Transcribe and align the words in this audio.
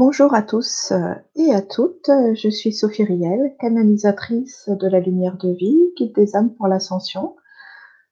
Bonjour 0.00 0.32
à 0.32 0.40
tous 0.40 0.92
euh, 0.92 1.12
et 1.36 1.52
à 1.52 1.60
toutes, 1.60 2.10
je 2.32 2.48
suis 2.48 2.72
Sophie 2.72 3.04
Riel, 3.04 3.54
canalisatrice 3.60 4.70
de 4.70 4.88
la 4.88 4.98
lumière 4.98 5.36
de 5.36 5.50
vie, 5.50 5.92
guide 5.94 6.14
des 6.14 6.36
âmes 6.36 6.54
pour 6.54 6.68
l'ascension. 6.68 7.36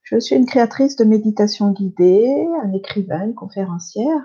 Je 0.03 0.21
suis 0.21 0.37
une 0.37 0.45
créatrice 0.45 0.97
de 0.97 1.05
méditation 1.05 1.71
guidée, 1.71 2.47
un 2.63 2.75
écrivain, 2.75 3.25
une 3.25 3.35
conférencière. 3.35 4.21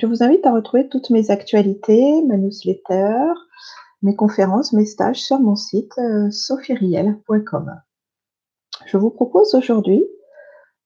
Je 0.00 0.06
vous 0.06 0.22
invite 0.22 0.46
à 0.46 0.54
retrouver 0.54 0.88
toutes 0.88 1.10
mes 1.10 1.30
actualités, 1.30 2.22
ma 2.26 2.38
newsletter, 2.38 3.34
mes 4.00 4.16
conférences, 4.16 4.72
mes 4.72 4.86
stages 4.86 5.22
sur 5.22 5.40
mon 5.40 5.56
site 5.56 5.92
euh, 5.98 6.30
sophieriel.com. 6.30 7.82
Je 8.86 8.96
vous 8.96 9.10
propose 9.10 9.54
aujourd'hui 9.54 10.02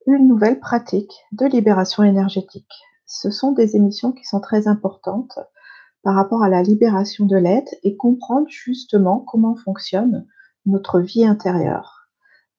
une 0.08 0.26
nouvelle 0.26 0.58
pratique 0.58 1.12
de 1.30 1.46
libération 1.46 2.02
énergétique. 2.02 2.72
Ce 3.06 3.30
sont 3.30 3.52
des 3.52 3.76
émissions 3.76 4.10
qui 4.10 4.24
sont 4.24 4.40
très 4.40 4.66
importantes 4.66 5.38
par 6.06 6.14
rapport 6.14 6.44
à 6.44 6.48
la 6.48 6.62
libération 6.62 7.26
de 7.26 7.36
l'être 7.36 7.74
et 7.82 7.96
comprendre 7.96 8.46
justement 8.48 9.18
comment 9.18 9.56
fonctionne 9.56 10.24
notre 10.64 11.00
vie 11.00 11.24
intérieure. 11.26 12.06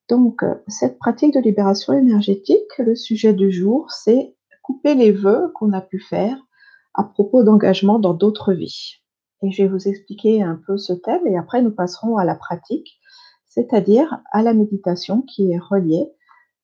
Donc, 0.10 0.44
cette 0.68 1.00
pratique 1.00 1.34
de 1.34 1.40
libération 1.40 1.94
énergétique, 1.94 2.78
le 2.78 2.94
sujet 2.94 3.32
du 3.32 3.50
jour, 3.50 3.90
c'est 3.90 4.36
couper 4.64 4.96
les 4.96 5.14
vœux 5.14 5.50
qu'on 5.56 5.72
a 5.72 5.80
pu 5.80 5.98
faire 5.98 6.38
à 6.94 7.06
propos 7.06 7.44
d'engagement 7.44 8.00
dans 8.00 8.14
d'autres 8.14 8.52
vies. 8.52 8.96
Et 9.42 9.52
je 9.52 9.64
vais 9.64 9.70
vous 9.70 9.88
expliquer 9.88 10.44
un 10.44 10.59
peu 10.68 10.78
ce 10.78 10.92
thème 10.92 11.26
et 11.26 11.38
après 11.38 11.62
nous 11.62 11.72
passerons 11.72 12.18
à 12.18 12.26
la 12.26 12.36
pratique, 12.36 13.00
c'est-à-dire 13.45 14.20
à 14.34 14.42
la 14.42 14.54
méditation 14.54 15.22
qui 15.22 15.54
est 15.54 15.58
reliée 15.58 16.12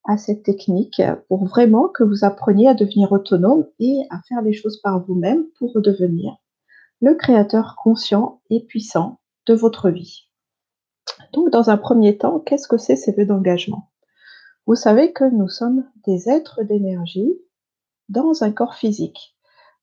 à 0.04 0.18
cette 0.18 0.42
technique 0.42 1.00
pour 1.28 1.46
vraiment 1.46 1.88
que 1.88 2.04
vous 2.04 2.26
appreniez 2.26 2.68
à 2.68 2.74
devenir 2.74 3.10
autonome 3.10 3.64
et 3.78 4.02
à 4.10 4.20
faire 4.28 4.42
les 4.42 4.52
choses 4.52 4.82
par 4.82 5.02
vous-même 5.02 5.46
pour 5.58 5.80
devenir 5.80 6.36
le 7.04 7.14
créateur 7.14 7.76
conscient 7.76 8.40
et 8.48 8.64
puissant 8.64 9.20
de 9.44 9.52
votre 9.52 9.90
vie. 9.90 10.30
Donc, 11.34 11.50
dans 11.50 11.68
un 11.68 11.76
premier 11.76 12.16
temps, 12.16 12.40
qu'est-ce 12.40 12.66
que 12.66 12.78
c'est 12.78 12.96
ces 12.96 13.12
vœux 13.12 13.26
d'engagement? 13.26 13.90
Vous 14.66 14.74
savez 14.74 15.12
que 15.12 15.24
nous 15.24 15.48
sommes 15.48 15.84
des 16.06 16.30
êtres 16.30 16.62
d'énergie 16.62 17.38
dans 18.08 18.42
un 18.42 18.50
corps 18.50 18.74
physique. 18.74 19.36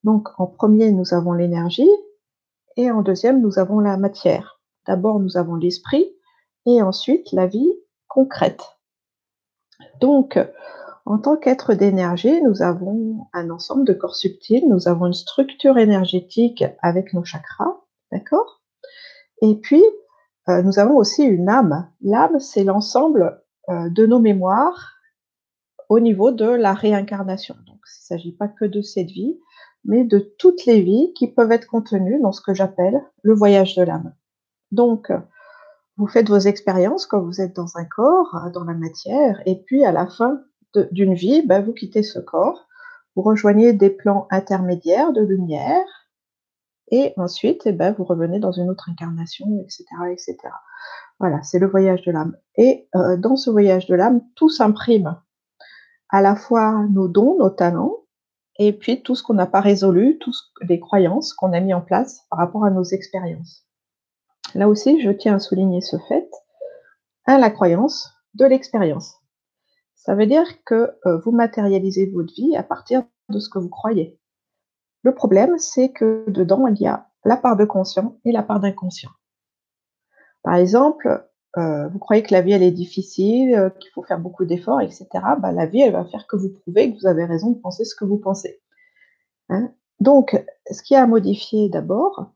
Donc, 0.04 0.30
en 0.40 0.48
premier, 0.48 0.92
nous 0.92 1.14
avons 1.14 1.34
l'énergie 1.34 1.92
et 2.76 2.90
en 2.90 3.04
deuxième, 3.04 3.40
nous 3.40 3.60
avons 3.60 3.80
la 3.80 3.98
matière. 3.98 4.60
D'abord, 4.88 5.20
nous 5.20 5.38
avons 5.38 5.54
l'esprit 5.54 6.12
et 6.66 6.82
ensuite 6.82 7.32
la 7.34 7.46
vie 7.46 7.72
concrète. 8.08 8.64
Donc, 10.00 10.40
en 11.06 11.18
tant 11.18 11.38
qu'être 11.38 11.74
d'énergie, 11.74 12.42
nous 12.42 12.62
avons 12.62 13.28
un 13.34 13.50
ensemble 13.50 13.86
de 13.86 13.94
corps 13.94 14.16
subtils, 14.16 14.68
nous 14.70 14.88
avons 14.88 15.08
une 15.08 15.14
structure 15.14 15.78
énergétique 15.78 16.64
avec 16.82 17.14
nos 17.14 17.24
chakras, 17.24 17.78
d'accord? 18.12 18.62
Et 19.42 19.56
puis, 19.56 19.84
euh, 20.50 20.62
nous 20.62 20.80
avons 20.80 20.98
aussi 20.98 21.24
une 21.24 21.50
âme. 21.50 21.90
L'âme, 22.02 22.40
c'est 22.40 22.64
l'ensemble 22.64 23.42
euh, 23.70 23.90
de 23.90 24.06
nos 24.06 24.20
mémoires 24.20 24.94
au 25.90 26.00
niveau 26.00 26.32
de 26.32 26.46
la 26.46 26.74
réincarnation. 26.74 27.56
Donc, 27.66 27.80
il 27.86 28.14
ne 28.14 28.18
s'agit 28.18 28.36
pas 28.36 28.48
que 28.48 28.66
de 28.66 28.82
cette 28.82 29.10
vie, 29.10 29.40
mais 29.84 30.04
de 30.04 30.20
toutes 30.20 30.66
les 30.66 30.82
vies 30.82 31.14
qui 31.14 31.28
peuvent 31.28 31.52
être 31.52 31.68
contenues 31.68 32.22
dans 32.22 32.32
ce 32.32 32.42
que 32.42 32.54
j'appelle 32.54 33.04
le 33.24 33.34
voyage 33.34 33.76
de 33.76 33.84
l'âme. 33.84 34.14
Donc, 34.72 35.12
vous 35.98 36.08
faites 36.08 36.30
vos 36.30 36.38
expériences 36.38 37.06
quand 37.06 37.22
vous 37.22 37.42
êtes 37.42 37.56
dans 37.56 37.78
un 37.78 37.86
corps, 37.86 38.50
dans 38.54 38.64
la 38.64 38.74
matière, 38.74 39.42
et 39.46 39.62
puis 39.64 39.84
à 39.84 39.92
la 39.92 40.08
fin 40.08 40.42
d'une 40.92 41.14
vie, 41.14 41.46
ben, 41.46 41.62
vous 41.62 41.74
quittez 41.74 42.04
ce 42.04 42.20
corps, 42.20 42.68
vous 43.16 43.22
rejoignez 43.22 43.74
des 43.74 43.90
plans 43.90 44.28
intermédiaires 44.30 45.14
de 45.14 45.22
lumière, 45.22 45.86
et 46.92 47.14
ensuite, 47.18 47.62
eh 47.66 47.72
ben, 47.72 47.94
vous 47.98 48.04
revenez 48.04 48.40
dans 48.40 48.52
une 48.52 48.70
autre 48.70 48.90
incarnation, 48.90 49.48
etc. 49.62 49.86
etc. 50.12 50.38
Voilà, 51.20 51.42
c'est 51.44 51.60
le 51.60 51.68
voyage 51.68 52.02
de 52.02 52.12
l'âme. 52.12 52.36
Et 52.58 52.90
euh, 52.96 53.16
dans 53.16 53.38
ce 53.38 53.50
voyage 53.50 53.88
de 53.88 53.96
l'âme, 53.96 54.22
tout 54.36 54.50
s'imprime. 54.50 55.18
À 56.10 56.22
la 56.22 56.36
fois 56.36 56.86
nos 56.92 57.08
dons, 57.08 57.38
nos 57.38 57.50
talents, 57.50 57.96
et 58.60 58.74
puis 58.74 59.02
tout 59.02 59.16
ce 59.16 59.24
qu'on 59.24 59.34
n'a 59.34 59.46
pas 59.46 59.62
résolu, 59.62 60.18
toutes 60.20 60.36
les 60.68 60.80
croyances 60.80 61.34
qu'on 61.34 61.54
a 61.54 61.62
mis 61.62 61.74
en 61.74 61.82
place 61.82 62.26
par 62.30 62.40
rapport 62.40 62.66
à 62.66 62.70
nos 62.70 62.84
expériences. 62.84 63.66
Là 64.54 64.68
aussi, 64.68 65.02
je 65.02 65.12
tiens 65.12 65.36
à 65.36 65.40
souligner 65.40 65.80
ce 65.80 65.98
fait. 66.10 66.30
Un, 67.26 67.38
la 67.38 67.50
croyance, 67.50 68.10
de 68.34 68.46
l'expérience. 68.46 69.21
Ça 70.02 70.16
veut 70.16 70.26
dire 70.26 70.64
que 70.64 70.98
euh, 71.06 71.20
vous 71.20 71.32
matérialisez 71.32 72.08
votre 72.08 72.34
vie 72.34 72.56
à 72.56 72.64
partir 72.64 73.04
de 73.30 73.40
ce 73.40 73.50
que 73.50 73.60
vous 73.60 73.70
croyez. 73.70 74.20
Le 75.04 75.14
problème, 75.14 75.60
c'est 75.60 75.92
que 75.92 76.26
dedans, 76.28 76.66
il 76.68 76.82
y 76.82 76.88
a 76.88 77.08
la 77.24 77.38
part 77.38 77.56
de 77.56 77.66
conscient 77.66 78.18
et 78.26 78.32
la 78.32 78.42
part 78.42 78.60
d'inconscient. 78.60 79.12
Par 80.42 80.56
exemple, 80.56 81.24
euh, 81.58 81.88
vous 81.90 82.00
croyez 82.00 82.24
que 82.24 82.34
la 82.34 82.42
vie, 82.42 82.52
elle 82.52 82.64
est 82.64 82.72
difficile, 82.72 83.54
euh, 83.54 83.70
qu'il 83.70 83.92
faut 83.92 84.02
faire 84.02 84.20
beaucoup 84.20 84.46
d'efforts, 84.46 84.82
etc. 84.82 85.08
Bah, 85.38 85.52
la 85.52 85.68
vie, 85.68 85.82
elle 85.82 85.94
va 85.94 86.06
faire 86.06 86.26
que 86.26 86.36
vous 86.36 86.50
prouvez 86.50 86.92
que 86.92 87.00
vous 87.00 87.08
avez 87.08 87.26
raison 87.26 87.52
de 87.52 87.60
penser 87.60 87.86
ce 87.86 87.94
que 87.94 88.06
vous 88.06 88.18
pensez. 88.18 88.60
Hein? 89.50 89.72
Donc, 90.00 90.44
ce 90.72 90.82
qui 90.82 90.96
a 90.96 91.04
à 91.04 91.08
modifier 91.08 91.70
d'abord, 91.70 92.32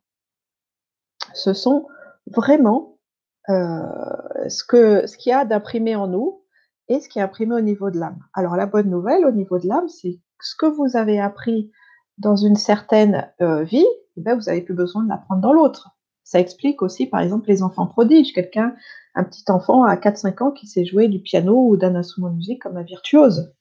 ce 1.34 1.53
sont 1.53 1.88
vraiment 2.28 3.00
ce 3.47 4.64
que 4.64 5.06
ce 5.06 5.18
qu'il 5.18 5.30
y 5.30 5.34
a 5.34 5.46
d'imprimé 5.46 5.96
en 5.96 6.08
nous 6.08 6.45
et 6.88 7.00
ce 7.00 7.09
qui 7.09 7.19
est 7.19 7.23
imprimé 7.23 7.56
au 7.56 7.62
niveau 7.62 7.90
de 7.90 8.00
l'âme. 8.00 8.19
Alors 8.34 8.56
la 8.56 8.66
bonne 8.66 8.90
nouvelle 8.90 9.25
au 9.25 9.31
niveau 9.31 9.59
de 9.59 9.68
l'âme, 9.68 9.88
c'est 9.88 10.19
ce 10.41 10.56
que 10.56 10.66
vous 10.66 10.96
avez 10.96 11.19
appris 11.19 11.72
dans 12.18 12.35
une 12.35 12.56
certaine 12.56 13.29
euh, 13.41 13.63
vie, 13.63 13.85
eh 14.18 14.22
ben, 14.22 14.35
vous 14.35 14.46
n'avez 14.46 14.62
plus 14.62 14.73
besoin 14.73 15.03
de 15.03 15.09
l'apprendre 15.09 15.41
dans 15.41 15.53
l'autre. 15.53 15.90
Ça 16.23 16.40
explique 16.40 16.81
aussi, 16.81 17.06
par 17.06 17.19
exemple, 17.19 17.50
les 17.50 17.62
enfants 17.62 17.88
prodiges. 17.88 18.34
Quelqu'un, 18.34 18.75
un 19.13 19.23
petit 19.23 19.44
enfant 19.50 19.84
à 19.84 19.96
4-5 19.96 20.44
ans 20.44 20.51
qui 20.51 20.68
sait 20.68 20.85
jouer 20.85 21.07
du 21.07 21.19
piano 21.19 21.68
ou 21.68 21.78
d'un 21.78 21.96
instrument 21.96 22.29
de 22.29 22.35
musique 22.35 22.62
comme 22.62 22.78
un 22.78 22.84
virtuose. 22.84 23.53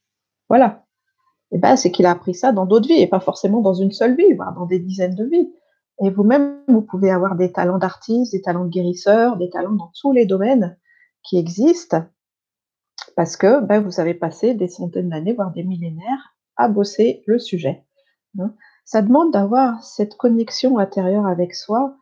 Voilà. 0.49 0.85
Eh 1.53 1.59
ben, 1.59 1.77
c'est 1.77 1.91
qu'il 1.91 2.07
a 2.07 2.11
appris 2.11 2.35
ça 2.35 2.53
dans 2.53 2.67
d'autres 2.67 2.89
vies 2.89 3.01
et 3.01 3.07
pas 3.07 3.21
forcément 3.21 3.61
dans 3.61 3.75
une 3.75 3.93
seule 3.93 4.17
vie, 4.17 4.33
voire 4.35 4.55
dans 4.55 4.67
des 4.67 4.79
dizaines 4.79 5.15
de 5.15 5.25
vies. 5.25 5.53
Et 6.03 6.11
vous-même, 6.11 6.61
vous 6.69 6.83
pouvez 6.83 7.11
avoir 7.11 7.37
des 7.37 7.53
talents 7.53 7.79
d'artiste, 7.79 8.33
des 8.33 8.43
talents 8.43 8.65
de 8.65 8.71
guérisseur, 8.71 9.37
des 9.37 9.51
talents 9.51 9.75
dans 9.75 9.93
tous 10.01 10.13
les 10.13 10.27
domaines 10.27 10.77
qui 11.23 11.39
existent 11.39 12.05
parce 13.17 13.37
que 13.37 13.61
ben, 13.61 13.81
vous 13.81 14.01
avez 14.01 14.15
passé 14.15 14.55
des 14.55 14.69
centaines 14.69 15.11
d'années, 15.11 15.33
voire 15.33 15.53
des 15.53 15.65
millénaires, 15.65 16.35
à 16.57 16.69
bosser 16.69 17.23
le 17.27 17.39
sujet. 17.39 17.85
Hein. 18.39 18.55
Ça 18.85 19.03
demande 19.03 19.33
d'avoir 19.33 19.83
cette 19.83 20.17
connexion 20.17 20.79
intérieure 20.79 21.27
avec 21.27 21.55
soi 21.55 21.97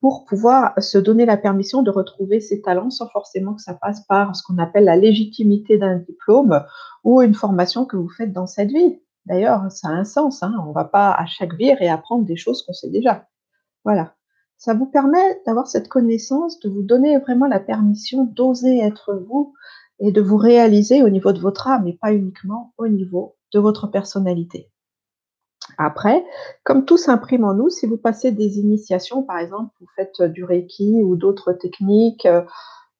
pour 0.00 0.24
pouvoir 0.24 0.80
se 0.80 0.98
donner 0.98 1.26
la 1.26 1.36
permission 1.36 1.82
de 1.82 1.90
retrouver 1.90 2.40
ses 2.40 2.62
talents 2.62 2.90
sans 2.90 3.08
forcément 3.08 3.54
que 3.54 3.62
ça 3.62 3.74
passe 3.74 4.06
par 4.06 4.36
ce 4.36 4.42
qu'on 4.44 4.58
appelle 4.58 4.84
la 4.84 4.96
légitimité 4.96 5.76
d'un 5.76 5.96
diplôme 5.96 6.64
ou 7.02 7.20
une 7.20 7.34
formation 7.34 7.84
que 7.84 7.96
vous 7.96 8.08
faites 8.08 8.32
dans 8.32 8.46
cette 8.46 8.70
vie. 8.70 9.00
D'ailleurs, 9.26 9.70
ça 9.72 9.88
a 9.88 9.92
un 9.92 10.04
sens. 10.04 10.42
Hein. 10.42 10.54
On 10.62 10.68
ne 10.68 10.74
va 10.74 10.84
pas 10.84 11.12
à 11.12 11.26
chaque 11.26 11.54
vie 11.54 11.74
réapprendre 11.74 12.24
des 12.24 12.36
choses 12.36 12.62
qu'on 12.62 12.72
sait 12.72 12.90
déjà. 12.90 13.26
Voilà. 13.84 14.14
Ça 14.56 14.74
vous 14.74 14.86
permet 14.86 15.40
d'avoir 15.46 15.68
cette 15.68 15.88
connaissance, 15.88 16.58
de 16.60 16.68
vous 16.68 16.82
donner 16.82 17.18
vraiment 17.18 17.46
la 17.46 17.60
permission 17.60 18.24
d'oser 18.24 18.78
être 18.78 19.14
vous, 19.28 19.54
et 20.00 20.12
de 20.12 20.20
vous 20.20 20.36
réaliser 20.36 21.02
au 21.02 21.08
niveau 21.08 21.32
de 21.32 21.40
votre 21.40 21.68
âme 21.68 21.88
et 21.88 21.98
pas 22.00 22.12
uniquement 22.12 22.72
au 22.78 22.88
niveau 22.88 23.36
de 23.52 23.58
votre 23.58 23.86
personnalité. 23.86 24.70
Après, 25.76 26.24
comme 26.64 26.84
tout 26.84 26.96
s'imprime 26.96 27.44
en 27.44 27.54
nous, 27.54 27.68
si 27.68 27.86
vous 27.86 27.98
passez 27.98 28.32
des 28.32 28.58
initiations, 28.58 29.22
par 29.22 29.38
exemple, 29.38 29.70
vous 29.80 29.86
faites 29.96 30.22
du 30.22 30.44
Reiki 30.44 31.02
ou 31.02 31.16
d'autres 31.16 31.52
techniques, 31.52 32.26
euh, 32.26 32.42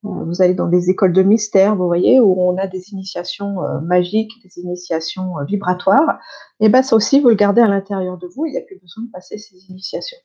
vous 0.03 0.43
allez 0.43 0.55
dans 0.55 0.69
des 0.69 0.91
écoles 0.91 1.13
de 1.13 1.23
mystère, 1.23 1.75
vous 1.75 1.87
voyez, 1.87 2.21
où 2.21 2.41
on 2.41 2.57
a 2.57 2.67
des 2.67 2.91
initiations 2.91 3.63
euh, 3.65 3.81
magiques, 3.81 4.31
des 4.45 4.61
initiations 4.61 5.39
euh, 5.39 5.45
vibratoires, 5.45 6.21
et 6.61 6.69
bien 6.69 6.83
ça 6.83 6.95
aussi, 6.95 7.21
vous 7.21 7.31
le 7.31 7.35
gardez 7.35 7.63
à 7.63 7.69
l'intérieur 7.69 8.19
de 8.19 8.29
vous, 8.29 8.47
il 8.47 8.53
n'y 8.53 8.59
a 8.59 8.63
plus 8.63 8.79
besoin 8.79 9.05
de 9.05 9.11
passer 9.11 9.39
ces 9.39 9.57
initiations. 9.71 10.19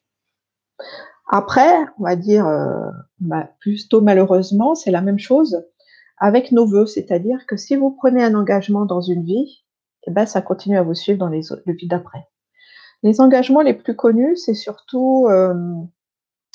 Après, 1.27 1.73
on 1.97 2.03
va 2.03 2.15
dire, 2.15 2.45
bah, 3.19 3.49
plutôt 3.59 4.01
malheureusement, 4.01 4.75
c'est 4.75 4.91
la 4.91 5.01
même 5.01 5.19
chose 5.19 5.65
avec 6.23 6.53
nos 6.53 6.65
voeux, 6.65 6.85
c'est-à-dire 6.85 7.45
que 7.47 7.57
si 7.57 7.75
vous 7.75 7.91
prenez 7.91 8.23
un 8.23 8.33
engagement 8.33 8.85
dans 8.85 9.01
une 9.01 9.25
vie, 9.25 9.65
eh 10.07 10.11
ben, 10.11 10.25
ça 10.25 10.41
continue 10.41 10.77
à 10.77 10.81
vous 10.81 10.93
suivre 10.93 11.19
dans 11.19 11.27
les, 11.27 11.41
le 11.65 11.73
vie 11.73 11.87
d'après. 11.87 12.29
Les 13.03 13.19
engagements 13.19 13.59
les 13.59 13.73
plus 13.73 13.93
connus, 13.93 14.37
c'est 14.37 14.53
surtout 14.53 15.27
euh, 15.29 15.53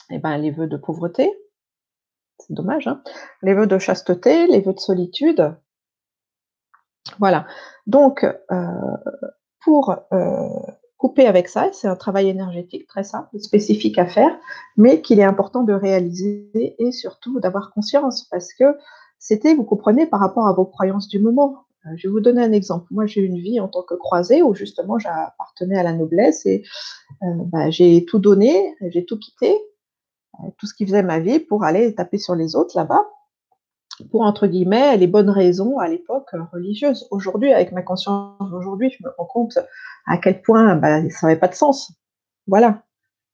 eh 0.08 0.18
ben, 0.20 0.38
les 0.38 0.52
vœux 0.52 0.68
de 0.68 0.78
pauvreté, 0.78 1.30
c'est 2.38 2.54
dommage, 2.54 2.86
hein 2.86 3.02
les 3.42 3.52
vœux 3.52 3.66
de 3.66 3.78
chasteté, 3.78 4.46
les 4.46 4.62
vœux 4.62 4.72
de 4.72 4.80
solitude. 4.80 5.54
Voilà. 7.18 7.46
Donc, 7.86 8.24
euh, 8.24 8.66
pour 9.60 9.96
euh, 10.14 10.48
couper 10.96 11.26
avec 11.26 11.46
ça, 11.46 11.68
c'est 11.74 11.88
un 11.88 11.96
travail 11.96 12.30
énergétique 12.30 12.86
très 12.86 13.04
simple, 13.04 13.38
spécifique 13.38 13.98
à 13.98 14.06
faire, 14.06 14.34
mais 14.78 15.02
qu'il 15.02 15.20
est 15.20 15.24
important 15.24 15.62
de 15.62 15.74
réaliser 15.74 16.74
et 16.78 16.90
surtout 16.90 17.38
d'avoir 17.38 17.70
conscience 17.70 18.24
parce 18.30 18.54
que 18.54 18.64
c'était, 19.18 19.54
vous 19.54 19.64
comprenez, 19.64 20.06
par 20.06 20.20
rapport 20.20 20.46
à 20.46 20.52
vos 20.52 20.64
croyances 20.64 21.08
du 21.08 21.18
moment. 21.18 21.64
Euh, 21.86 21.90
je 21.96 22.08
vais 22.08 22.12
vous 22.12 22.20
donner 22.20 22.42
un 22.42 22.52
exemple. 22.52 22.86
Moi, 22.90 23.06
j'ai 23.06 23.20
eu 23.20 23.26
une 23.26 23.38
vie 23.38 23.60
en 23.60 23.68
tant 23.68 23.82
que 23.82 23.94
croisée 23.94 24.42
où 24.42 24.54
justement 24.54 24.98
j'appartenais 24.98 25.78
à 25.78 25.82
la 25.82 25.92
noblesse 25.92 26.44
et 26.46 26.64
euh, 27.22 27.26
bah, 27.46 27.70
j'ai 27.70 28.04
tout 28.04 28.18
donné, 28.18 28.74
j'ai 28.88 29.04
tout 29.04 29.18
quitté, 29.18 29.56
euh, 30.40 30.48
tout 30.58 30.66
ce 30.66 30.74
qui 30.74 30.86
faisait 30.86 31.02
ma 31.02 31.20
vie 31.20 31.38
pour 31.38 31.64
aller 31.64 31.94
taper 31.94 32.18
sur 32.18 32.34
les 32.34 32.56
autres 32.56 32.76
là-bas, 32.76 33.06
pour 34.10 34.22
entre 34.22 34.46
guillemets 34.46 34.96
les 34.96 35.06
bonnes 35.06 35.30
raisons 35.30 35.78
à 35.78 35.88
l'époque 35.88 36.30
religieuses. 36.52 37.06
Aujourd'hui, 37.10 37.52
avec 37.52 37.72
ma 37.72 37.82
conscience 37.82 38.52
aujourd'hui, 38.52 38.90
je 38.90 39.04
me 39.04 39.10
rends 39.16 39.26
compte 39.26 39.58
à 40.06 40.18
quel 40.18 40.42
point 40.42 40.76
bah, 40.76 41.08
ça 41.10 41.26
n'avait 41.26 41.40
pas 41.40 41.48
de 41.48 41.54
sens. 41.54 41.92
Voilà. 42.46 42.82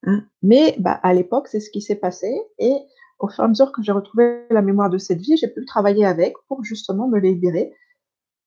Hein. 0.06 0.25
Mais 0.42 0.76
bah, 0.78 1.00
à 1.02 1.14
l'époque, 1.14 1.48
c'est 1.48 1.60
ce 1.60 1.70
qui 1.70 1.81
s'est 1.81 1.96
passé 1.96 2.31
et 2.58 2.76
au 3.25 3.29
fur 3.29 3.43
et 3.43 3.47
à 3.47 3.49
mesure 3.49 3.73
que 3.73 3.82
j'ai 3.82 3.93
retrouvé 3.93 4.44
la 4.50 4.62
mémoire 4.62 4.91
de 4.91 4.99
cette 4.99 5.21
vie, 5.21 5.37
j'ai 5.37 5.49
pu 5.49 5.65
travailler 5.65 6.05
avec 6.05 6.35
pour 6.49 6.62
justement 6.62 7.09
me 7.09 7.19
libérer 7.19 7.73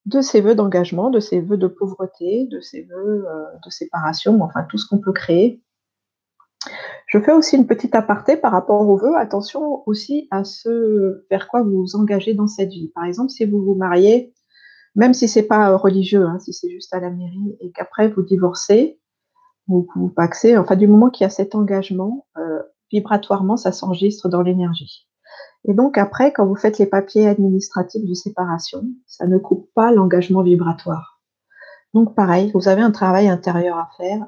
de 0.06 0.20
ces 0.20 0.40
vœux 0.40 0.54
d'engagement, 0.54 1.10
de 1.10 1.20
ces 1.20 1.40
vœux 1.40 1.56
de 1.56 1.66
pauvreté, 1.66 2.46
de 2.46 2.60
ces 2.60 2.82
vœux 2.82 3.26
euh, 3.28 3.44
de 3.64 3.70
séparation, 3.70 4.40
enfin 4.42 4.64
tout 4.70 4.78
ce 4.78 4.88
qu'on 4.88 4.98
peut 4.98 5.12
créer. 5.12 5.62
Je 7.06 7.18
fais 7.18 7.32
aussi 7.32 7.56
une 7.56 7.66
petite 7.66 7.94
aparté 7.94 8.36
par 8.36 8.52
rapport 8.52 8.88
aux 8.88 8.96
vœux. 8.96 9.16
Attention 9.16 9.82
aussi 9.86 10.28
à 10.30 10.44
ce 10.44 11.24
vers 11.30 11.48
quoi 11.48 11.62
vous 11.62 11.82
vous 11.82 11.96
engagez 11.96 12.34
dans 12.34 12.46
cette 12.46 12.70
vie. 12.70 12.92
Par 12.94 13.04
exemple, 13.04 13.30
si 13.30 13.44
vous 13.44 13.62
vous 13.62 13.74
mariez, 13.74 14.34
même 14.94 15.14
si 15.14 15.28
c'est 15.28 15.46
pas 15.46 15.76
religieux, 15.76 16.24
hein, 16.24 16.38
si 16.38 16.52
c'est 16.52 16.70
juste 16.70 16.94
à 16.94 17.00
la 17.00 17.10
mairie 17.10 17.56
et 17.60 17.70
qu'après 17.72 18.08
vous 18.08 18.22
divorcez, 18.22 19.00
vous, 19.66 19.86
vous 19.94 20.08
paxez, 20.08 20.56
enfin 20.56 20.76
du 20.76 20.86
moment 20.86 21.10
qu'il 21.10 21.24
y 21.24 21.26
a 21.26 21.30
cet 21.30 21.54
engagement, 21.54 22.26
euh, 22.38 22.62
vibratoirement, 22.90 23.56
ça 23.56 23.72
s'enregistre 23.72 24.28
dans 24.28 24.42
l'énergie. 24.42 25.06
Et 25.64 25.74
donc 25.74 25.98
après, 25.98 26.32
quand 26.32 26.46
vous 26.46 26.56
faites 26.56 26.78
les 26.78 26.86
papiers 26.86 27.26
administratifs 27.26 28.04
de 28.04 28.14
séparation, 28.14 28.84
ça 29.06 29.26
ne 29.26 29.38
coupe 29.38 29.70
pas 29.74 29.92
l'engagement 29.92 30.42
vibratoire. 30.42 31.20
Donc 31.94 32.14
pareil, 32.14 32.50
vous 32.54 32.68
avez 32.68 32.82
un 32.82 32.90
travail 32.90 33.28
intérieur 33.28 33.76
à 33.76 33.88
faire 33.96 34.26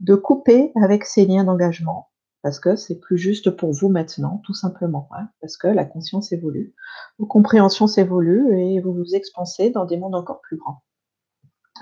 de 0.00 0.14
couper 0.14 0.72
avec 0.82 1.04
ces 1.04 1.24
liens 1.24 1.44
d'engagement, 1.44 2.08
parce 2.42 2.58
que 2.58 2.74
c'est 2.74 2.98
plus 2.98 3.18
juste 3.18 3.50
pour 3.50 3.72
vous 3.72 3.88
maintenant, 3.88 4.42
tout 4.44 4.54
simplement, 4.54 5.08
hein, 5.12 5.28
parce 5.40 5.56
que 5.56 5.68
la 5.68 5.84
conscience 5.84 6.32
évolue, 6.32 6.74
vos 7.18 7.26
compréhensions 7.26 7.86
s'évoluent 7.86 8.58
et 8.58 8.80
vous 8.80 8.92
vous 8.92 9.14
expansez 9.14 9.70
dans 9.70 9.84
des 9.84 9.96
mondes 9.96 10.16
encore 10.16 10.40
plus 10.40 10.56
grands. 10.56 10.82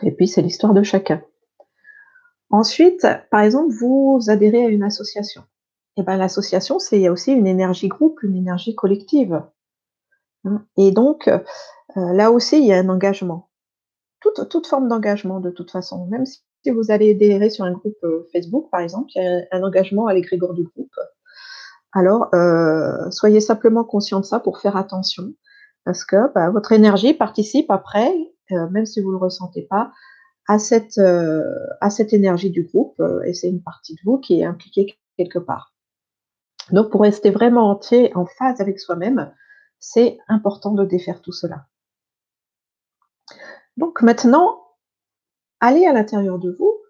Et 0.02 0.12
puis 0.12 0.28
c'est 0.28 0.42
l'histoire 0.42 0.74
de 0.74 0.82
chacun. 0.82 1.22
Ensuite, 2.50 3.06
par 3.30 3.40
exemple, 3.40 3.72
vous 3.72 4.18
adhérez 4.28 4.66
à 4.66 4.68
une 4.68 4.82
association. 4.82 5.42
Eh 5.96 6.02
ben, 6.02 6.16
l'association, 6.16 6.78
c'est 6.78 7.08
aussi 7.08 7.32
une 7.32 7.46
énergie 7.46 7.88
groupe, 7.88 8.22
une 8.22 8.37
énergie 8.37 8.75
collective. 8.75 9.42
Hein. 10.44 10.64
Et 10.76 10.92
donc, 10.92 11.28
euh, 11.28 11.38
là 11.94 12.31
aussi, 12.31 12.58
il 12.58 12.66
y 12.66 12.72
a 12.72 12.78
un 12.78 12.88
engagement. 12.88 13.50
Toute, 14.20 14.48
toute 14.48 14.66
forme 14.66 14.88
d'engagement, 14.88 15.40
de 15.40 15.50
toute 15.50 15.70
façon. 15.70 16.06
Même 16.06 16.26
si 16.26 16.70
vous 16.70 16.90
allez 16.90 17.10
adhérer 17.12 17.50
sur 17.50 17.64
un 17.64 17.72
groupe 17.72 17.96
euh, 18.04 18.28
Facebook, 18.32 18.69
par 18.70 18.81
exemple, 18.81 19.10
il 19.14 19.22
y 19.22 19.26
a 19.26 19.56
un 19.56 19.62
engagement 19.62 20.06
à 20.06 20.14
l'égrégore 20.14 20.54
du 20.54 20.64
groupe. 20.64 20.94
Alors, 21.92 22.28
euh, 22.34 23.10
soyez 23.10 23.40
simplement 23.40 23.82
conscient 23.84 24.20
de 24.20 24.25
ça 24.25 24.38
pour 24.38 24.60
faire 24.60 24.76
attention, 24.76 25.34
parce 25.84 26.04
que 26.04 26.32
bah, 26.34 26.50
votre 26.50 26.70
énergie 26.70 27.14
participe 27.14 27.70
après, 27.70 28.14
même 28.50 28.87
si 28.87 29.00
vous 29.00 29.08
ne 29.08 29.14
le 29.14 29.19
ressentez 29.19 29.62
pas, 29.62 29.90
à 30.46 30.58
cette, 30.58 30.98
à 30.98 31.90
cette 31.90 32.12
énergie 32.12 32.50
du 32.50 32.62
groupe, 32.64 33.00
et 33.25 33.34
c'est 33.34 33.48
une 33.48 33.62
partie 33.62 33.94
de 33.94 34.00
vous 34.04 34.19
qui 34.19 34.40
est 34.40 34.44
impliquée 34.44 34.98
quelque 35.16 35.38
part. 35.38 35.72
Donc, 36.72 36.90
pour 36.90 37.02
rester 37.02 37.31
vraiment 37.31 37.70
entier, 37.70 38.14
en 38.17 38.26
phase 38.26 38.61
avec 38.61 38.78
soi-même, 38.78 39.32
c'est 39.78 40.19
important 40.28 40.72
de 40.72 40.84
défaire 40.84 41.22
tout 41.22 41.32
cela. 41.32 41.67
Donc 43.76 44.02
maintenant, 44.02 44.61
allez 45.61 45.87
à 45.87 45.93
l'intérieur 45.93 46.38
de 46.38 46.55
vous, 46.58 46.81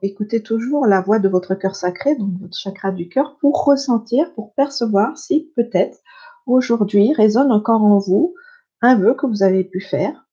écoutez 0.00 0.42
toujours 0.42 0.86
la 0.86 1.02
voix 1.02 1.18
de 1.18 1.28
votre 1.28 1.54
cœur 1.54 1.76
sacré, 1.76 2.16
donc 2.16 2.30
votre 2.40 2.56
chakra 2.56 2.90
du 2.90 3.08
cœur, 3.08 3.36
pour 3.38 3.64
ressentir, 3.64 4.32
pour 4.34 4.54
percevoir 4.54 5.18
si 5.18 5.52
peut-être 5.56 5.98
aujourd'hui 6.46 7.12
résonne 7.12 7.52
encore 7.52 7.82
en 7.82 7.98
vous 7.98 8.34
un 8.80 8.96
vœu 8.96 9.14
que 9.14 9.26
vous 9.26 9.42
avez 9.42 9.64
pu 9.64 9.80
faire. 9.80 10.26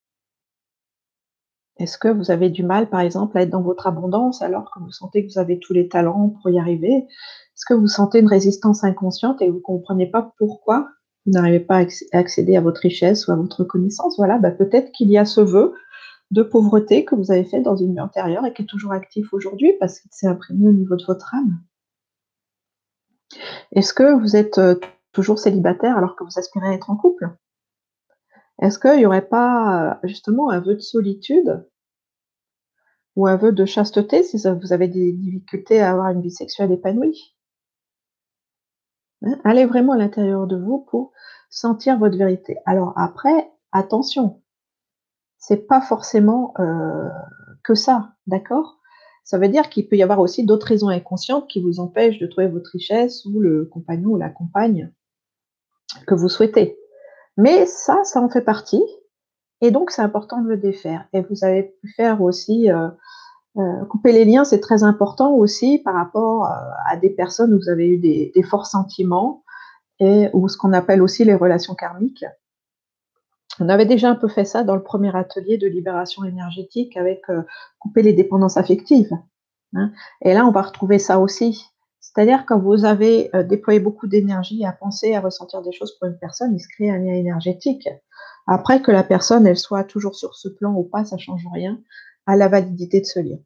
Est-ce 1.78 1.98
que 1.98 2.08
vous 2.08 2.32
avez 2.32 2.50
du 2.50 2.64
mal, 2.64 2.90
par 2.90 3.02
exemple, 3.02 3.38
à 3.38 3.42
être 3.42 3.50
dans 3.50 3.62
votre 3.62 3.88
abondance 3.88 4.42
alors 4.42 4.72
que 4.72 4.80
vous 4.80 4.92
sentez 4.92 5.26
que 5.26 5.34
vous 5.34 5.40
avez 5.40 5.60
tous 5.60 5.74
les 5.74 5.90
talents 5.90 6.30
pour 6.30 6.50
y 6.50 6.58
arriver? 6.58 7.06
Est-ce 7.56 7.66
que 7.66 7.74
vous 7.74 7.88
sentez 7.88 8.20
une 8.20 8.28
résistance 8.28 8.84
inconsciente 8.84 9.42
et 9.42 9.50
vous 9.50 9.58
ne 9.58 9.62
comprenez 9.62 10.08
pas 10.08 10.34
pourquoi 10.38 10.90
vous 11.26 11.32
n'arrivez 11.32 11.62
pas 11.62 11.84
à 11.84 12.18
accéder 12.18 12.58
à 12.58 12.62
votre 12.62 12.82
richesse 12.82 13.28
ou 13.28 13.32
à 13.32 13.36
votre 13.36 13.64
connaissance? 13.64 14.18
Voilà, 14.18 14.38
bah, 14.38 14.52
peut-être 14.52 14.92
qu'il 14.92 15.10
y 15.10 15.18
a 15.18 15.24
ce 15.24 15.40
vœu 15.40 15.74
de 16.32 16.44
pauvreté 16.44 17.06
que 17.06 17.16
vous 17.16 17.32
avez 17.32 17.46
fait 17.46 17.62
dans 17.62 17.78
une 17.78 17.94
vie 17.94 18.02
antérieure 18.02 18.46
et 18.46 18.54
qui 18.54 18.64
est 18.64 18.66
toujours 18.66 18.92
actif 18.92 19.32
aujourd'hui 19.34 19.74
parce 19.80 20.02
qu'il 20.02 20.12
s'est 20.12 20.28
imprimé 20.28 20.68
au 20.68 20.74
niveau 20.74 20.98
de 20.98 21.06
votre 21.06 21.34
âme. 21.34 21.62
Est-ce 23.72 23.94
que 23.94 24.20
vous 24.20 24.36
êtes 24.36 24.58
euh, 24.58 24.76
toujours 25.14 25.40
célibataire 25.40 25.98
alors 25.98 26.18
que 26.18 26.26
vous 26.26 26.38
aspirez 26.38 26.68
à 26.68 26.74
être 26.74 26.90
en 26.90 26.98
couple? 26.98 27.30
Est-ce 28.62 28.80
qu'il 28.80 28.98
n'y 28.98 29.06
aurait 29.06 29.28
pas 29.28 29.92
euh, 30.04 30.08
justement 30.08 30.50
un 30.50 30.60
vœu 30.60 30.76
de 30.76 30.82
solitude 30.82 31.66
ou 33.16 33.28
un 33.28 33.38
vœu 33.38 33.54
de 33.54 33.64
chasteté 33.64 34.24
si 34.24 34.38
vous 34.38 34.74
avez 34.74 34.90
des 34.90 35.14
difficultés 35.14 35.80
à 35.80 35.92
avoir 35.92 36.10
une 36.10 36.22
vie 36.22 36.32
sexuelle 36.32 36.74
épanouie? 36.74 37.35
Allez 39.44 39.66
vraiment 39.66 39.94
à 39.94 39.98
l'intérieur 39.98 40.48
de 40.48 40.58
vous 40.58 40.80
pour 40.90 41.12
sentir 41.50 41.98
votre 41.98 42.18
vérité. 42.18 42.58
Alors 42.66 42.94
après, 42.96 43.52
attention, 43.72 44.42
c'est 45.38 45.68
pas 45.68 45.82
forcément 45.82 46.54
euh, 46.60 47.10
que 47.64 47.76
ça, 47.76 48.14
d'accord? 48.28 48.80
Ça 49.24 49.40
veut 49.40 49.50
dire 49.50 49.70
qu'il 49.70 49.88
peut 49.88 49.96
y 49.96 50.04
avoir 50.04 50.20
aussi 50.20 50.46
d'autres 50.46 50.68
raisons 50.68 50.90
inconscientes 50.90 51.48
qui 51.48 51.62
vous 51.62 51.80
empêchent 51.80 52.20
de 52.20 52.28
trouver 52.28 52.48
votre 52.48 52.70
richesse 52.72 53.26
ou 53.26 53.40
le 53.40 53.66
compagnon 53.66 54.12
ou 54.12 54.18
la 54.18 54.30
compagne 54.30 54.92
que 56.06 56.14
vous 56.14 56.30
souhaitez. 56.30 56.78
Mais 57.38 57.66
ça, 57.66 58.04
ça 58.04 58.22
en 58.22 58.30
fait 58.30 58.42
partie. 58.42 58.84
Et 59.62 59.72
donc, 59.72 59.92
c'est 59.92 60.02
important 60.02 60.42
de 60.42 60.48
le 60.48 60.58
défaire. 60.58 61.08
Et 61.14 61.22
vous 61.22 61.44
avez 61.44 61.76
pu 61.82 61.92
faire 61.96 62.22
aussi 62.22 62.72
euh, 62.72 62.90
euh, 63.58 63.86
couper 63.86 64.12
les 64.12 64.26
liens, 64.26 64.44
c'est 64.44 64.60
très 64.60 64.84
important 64.84 65.34
aussi 65.34 65.80
par 65.80 65.94
rapport 65.94 66.46
euh, 66.46 66.56
à 66.90 66.98
des 66.98 67.10
personnes 67.10 67.54
où 67.54 67.58
vous 67.58 67.70
avez 67.70 67.88
eu 67.88 67.98
des, 67.98 68.44
forts 68.44 68.66
sentiments 68.66 69.44
et 70.00 70.30
ou 70.34 70.50
ce 70.50 70.58
qu'on 70.58 70.74
appelle 70.74 71.02
aussi 71.02 71.24
les 71.24 71.36
relations 71.36 71.74
karmiques. 71.74 72.26
On 73.62 73.70
avait 73.70 73.86
déjà 73.86 74.10
un 74.10 74.16
peu 74.16 74.28
fait 74.28 74.44
ça 74.44 74.66
dans 74.66 74.76
le 74.76 74.84
premier 74.84 75.16
atelier 75.16 75.58
de 75.58 75.68
libération 75.68 76.26
énergétique 76.26 76.98
avec 76.98 77.22
euh, 77.30 77.44
couper 77.80 78.02
les 78.02 78.12
dépendances 78.12 78.58
affectives. 78.58 79.14
Hein. 79.74 79.92
Et 80.22 80.34
là, 80.34 80.46
on 80.46 80.52
va 80.52 80.62
retrouver 80.62 81.00
ça 81.00 81.20
aussi. 81.20 81.66
C'est-à-dire 82.02 82.46
quand 82.46 82.60
vous 82.60 82.86
avez 82.86 83.30
déployé 83.50 83.80
beaucoup 83.80 84.08
d'énergie 84.08 84.64
à 84.64 84.72
penser, 84.72 85.16
à 85.16 85.22
ressentir 85.22 85.62
des 85.62 85.74
choses 85.74 85.98
pour 85.98 86.08
une 86.08 86.18
personne, 86.18 86.54
il 86.54 86.60
se 86.60 86.68
crée 86.68 86.90
un 86.90 86.98
lien 86.98 87.14
énergétique. 87.14 87.90
Après 88.48 88.82
que 88.82 88.92
la 88.92 89.04
personne, 89.04 89.48
elle 89.48 89.58
soit 89.58 89.84
toujours 89.84 90.16
sur 90.16 90.36
ce 90.36 90.48
plan 90.48 90.74
ou 90.74 90.84
pas, 90.84 91.04
ça 91.04 91.18
change 91.18 91.46
rien 91.52 91.78
à 92.26 92.36
la 92.36 92.48
validité 92.48 93.02
de 93.02 93.06
ce 93.06 93.20
lien. 93.20 93.38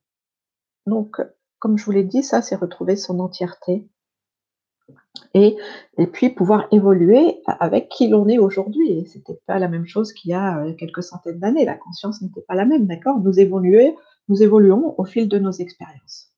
Donc, 0.90 1.22
comme 1.60 1.78
je 1.78 1.86
vous 1.86 1.92
l'ai 1.92 2.04
dit, 2.04 2.24
ça, 2.24 2.42
c'est 2.42 2.56
retrouver 2.56 2.96
son 2.96 3.20
entièreté. 3.20 3.88
Et, 5.34 5.58
puis 6.12 6.30
pouvoir 6.30 6.68
évoluer 6.72 7.42
avec 7.46 7.90
qui 7.90 8.08
l'on 8.08 8.28
est 8.28 8.40
aujourd'hui. 8.40 8.92
Et 8.92 9.06
c'était 9.06 9.40
pas 9.46 9.60
la 9.60 9.68
même 9.68 9.86
chose 9.86 10.14
qu'il 10.14 10.32
y 10.32 10.34
a 10.34 10.60
euh, 10.60 10.74
quelques 10.74 11.04
centaines 11.04 11.40
d'années. 11.40 11.66
La 11.66 11.78
conscience 11.78 12.22
n'était 12.22 12.42
pas 12.42 12.56
la 12.56 12.66
même, 12.66 12.88
d'accord? 12.88 13.20
Nous 13.20 13.40
évoluons, 13.40 13.96
nous 14.28 14.42
évoluons 14.42 14.96
au 14.98 15.06
fil 15.06 15.30
de 15.30 15.38
nos 15.38 15.52
expériences. 15.52 16.34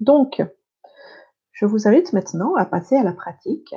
Donc, 0.00 0.42
je 1.52 1.66
vous 1.66 1.86
invite 1.86 2.12
maintenant 2.12 2.54
à 2.54 2.64
passer 2.64 2.96
à 2.96 3.04
la 3.04 3.12
pratique 3.12 3.74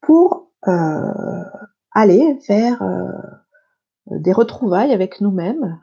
pour 0.00 0.50
euh, 0.66 1.44
aller 1.92 2.38
vers 2.48 2.82
euh, 2.82 3.12
des 4.06 4.32
retrouvailles 4.32 4.92
avec 4.92 5.20
nous-mêmes, 5.20 5.80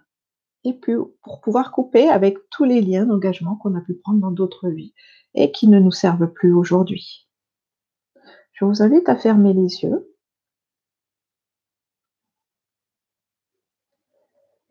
et 0.63 0.73
puis 0.73 0.93
pour 1.21 1.41
pouvoir 1.41 1.71
couper 1.71 2.09
avec 2.09 2.37
tous 2.49 2.63
les 2.63 2.81
liens 2.81 3.05
d'engagement 3.05 3.55
qu'on 3.55 3.75
a 3.75 3.81
pu 3.81 3.93
prendre 3.95 4.19
dans 4.19 4.31
d'autres 4.31 4.69
vies 4.69 4.93
et 5.35 5.51
qui 5.51 5.67
ne 5.67 5.79
nous 5.79 5.91
servent 5.91 6.31
plus 6.31 6.53
aujourd'hui. 6.53 7.27
Je 8.53 8.65
vous 8.65 8.81
invite 8.81 9.09
à 9.09 9.15
fermer 9.15 9.53
les 9.53 9.83
yeux 9.83 10.13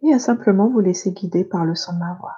et 0.03 0.13
à 0.13 0.19
simplement 0.19 0.69
vous 0.69 0.81
laisser 0.81 1.13
guider 1.13 1.45
par 1.45 1.65
le 1.65 1.75
son 1.75 1.93
de 1.95 1.99
ma 1.99 2.15
voix. 2.15 2.37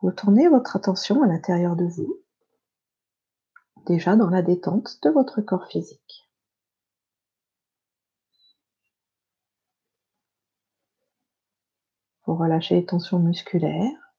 Vous 0.00 0.10
tournez 0.10 0.48
votre 0.48 0.74
attention 0.74 1.22
à 1.22 1.26
l'intérieur 1.28 1.76
de 1.76 1.84
vous 1.84 2.21
déjà 3.86 4.16
dans 4.16 4.30
la 4.30 4.42
détente 4.42 5.02
de 5.02 5.10
votre 5.10 5.40
corps 5.40 5.66
physique. 5.66 6.28
Vous 12.24 12.36
relâchez 12.36 12.76
les 12.76 12.86
tensions 12.86 13.18
musculaires. 13.18 14.12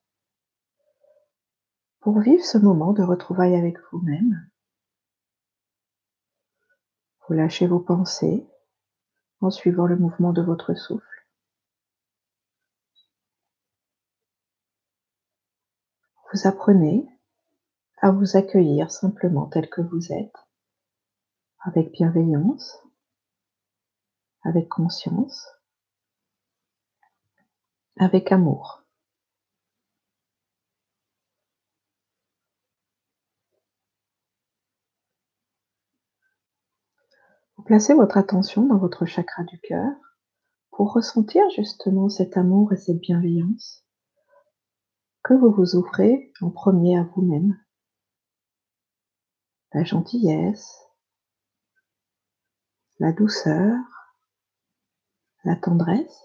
pour 2.03 2.19
vivre 2.19 2.43
ce 2.43 2.57
moment 2.57 2.91
de 2.91 3.01
retrouvailles 3.01 3.55
avec 3.55 3.77
vous-même. 3.91 4.45
Vous 7.25 7.33
lâchez 7.33 7.65
vos 7.65 7.79
pensées 7.79 8.45
en 9.39 9.49
suivant 9.49 9.85
le 9.85 9.95
mouvement 9.95 10.33
de 10.33 10.41
votre 10.41 10.73
souffle. 10.73 11.25
Vous 16.33 16.45
apprenez 16.45 17.07
à 18.03 18.11
vous 18.11 18.35
accueillir 18.35 18.91
simplement 18.91 19.45
tel 19.45 19.69
que 19.69 19.79
vous 19.79 20.11
êtes, 20.11 20.35
avec 21.61 21.93
bienveillance, 21.93 22.77
avec 24.43 24.67
conscience, 24.67 25.47
avec 27.97 28.33
amour. 28.33 28.83
Vous 37.55 37.63
placez 37.63 37.93
votre 37.93 38.17
attention 38.17 38.65
dans 38.65 38.79
votre 38.79 39.05
chakra 39.05 39.45
du 39.45 39.57
cœur 39.61 39.93
pour 40.71 40.91
ressentir 40.91 41.49
justement 41.51 42.09
cet 42.09 42.35
amour 42.35 42.73
et 42.73 42.77
cette 42.77 42.99
bienveillance 42.99 43.85
que 45.23 45.33
vous 45.33 45.53
vous 45.53 45.77
offrez 45.77 46.33
en 46.41 46.49
premier 46.49 46.99
à 46.99 47.03
vous-même. 47.03 47.57
La 49.73 49.83
gentillesse, 49.83 50.83
la 52.99 53.11
douceur, 53.11 53.75
la 55.43 55.55
tendresse. 55.55 56.21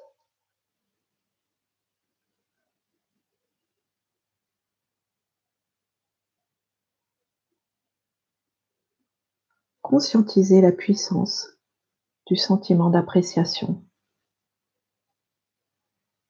Conscientiser 9.80 10.60
la 10.60 10.72
puissance 10.72 11.48
du 12.26 12.36
sentiment 12.36 12.90
d'appréciation, 12.90 13.82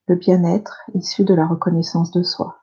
le 0.06 0.14
bien-être 0.14 0.82
issu 0.94 1.24
de 1.24 1.34
la 1.34 1.48
reconnaissance 1.48 2.12
de 2.12 2.22
soi. 2.22 2.57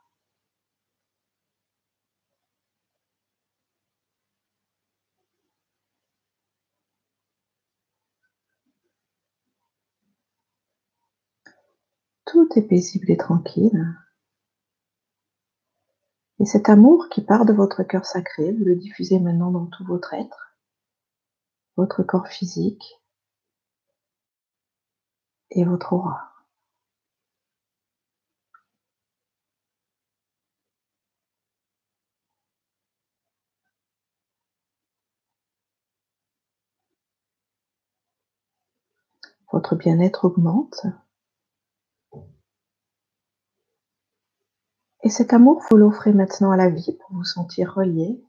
Tout 12.46 12.60
est 12.60 12.68
paisible 12.68 13.10
et 13.10 13.18
tranquille. 13.18 13.96
Et 16.40 16.46
cet 16.46 16.70
amour 16.70 17.10
qui 17.10 17.22
part 17.22 17.46
de 17.46 17.54
votre 17.54 17.82
cœur 17.82 18.06
sacré, 18.06 18.52
vous 18.52 18.66
le 18.66 18.76
diffusez 18.76 19.20
maintenant 19.20 19.50
dans 19.50 19.66
tout 19.66 19.84
votre 19.84 20.14
être, 20.14 20.56
votre 21.76 22.04
corps 22.04 22.28
physique 22.28 23.02
et 25.50 25.64
votre 25.64 25.94
aura. 25.94 26.34
Votre 39.52 39.76
bien-être 39.76 40.26
augmente 40.26 40.86
Et 45.06 45.10
cet 45.10 45.34
amour, 45.34 45.62
vous 45.70 45.78
l'offrez 45.78 46.14
maintenant 46.14 46.50
à 46.50 46.58
la 46.58 46.68
vie 46.68 46.98
pour 47.00 47.12
vous 47.16 47.24
sentir 47.24 47.76
relié. 47.76 48.20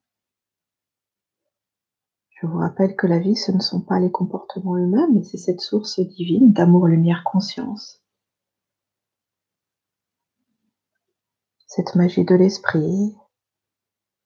Je 2.28 2.46
vous 2.46 2.58
rappelle 2.58 2.94
que 2.96 3.06
la 3.06 3.18
vie, 3.18 3.34
ce 3.34 3.50
ne 3.50 3.60
sont 3.60 3.80
pas 3.80 3.98
les 3.98 4.10
comportements 4.10 4.76
humains, 4.76 5.08
mais 5.10 5.24
c'est 5.24 5.38
cette 5.38 5.62
source 5.62 5.98
divine 6.00 6.52
d'amour, 6.52 6.86
lumière, 6.86 7.24
conscience. 7.24 8.02
Cette 11.66 11.94
magie 11.94 12.26
de 12.26 12.34
l'esprit, 12.34 13.16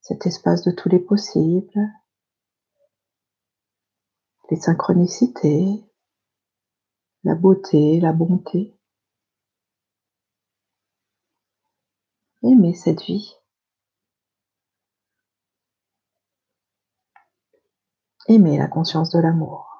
cet 0.00 0.26
espace 0.26 0.64
de 0.64 0.72
tous 0.72 0.88
les 0.88 0.98
possibles, 0.98 1.88
les 4.50 4.56
synchronicités, 4.56 5.84
la 7.22 7.36
beauté, 7.36 8.00
la 8.00 8.12
bonté. 8.12 8.76
Aimez 12.42 12.74
cette 12.74 13.02
vie. 13.02 13.34
Aimez 18.28 18.56
la 18.58 18.66
conscience 18.68 19.10
de 19.10 19.18
l'amour. 19.18 19.70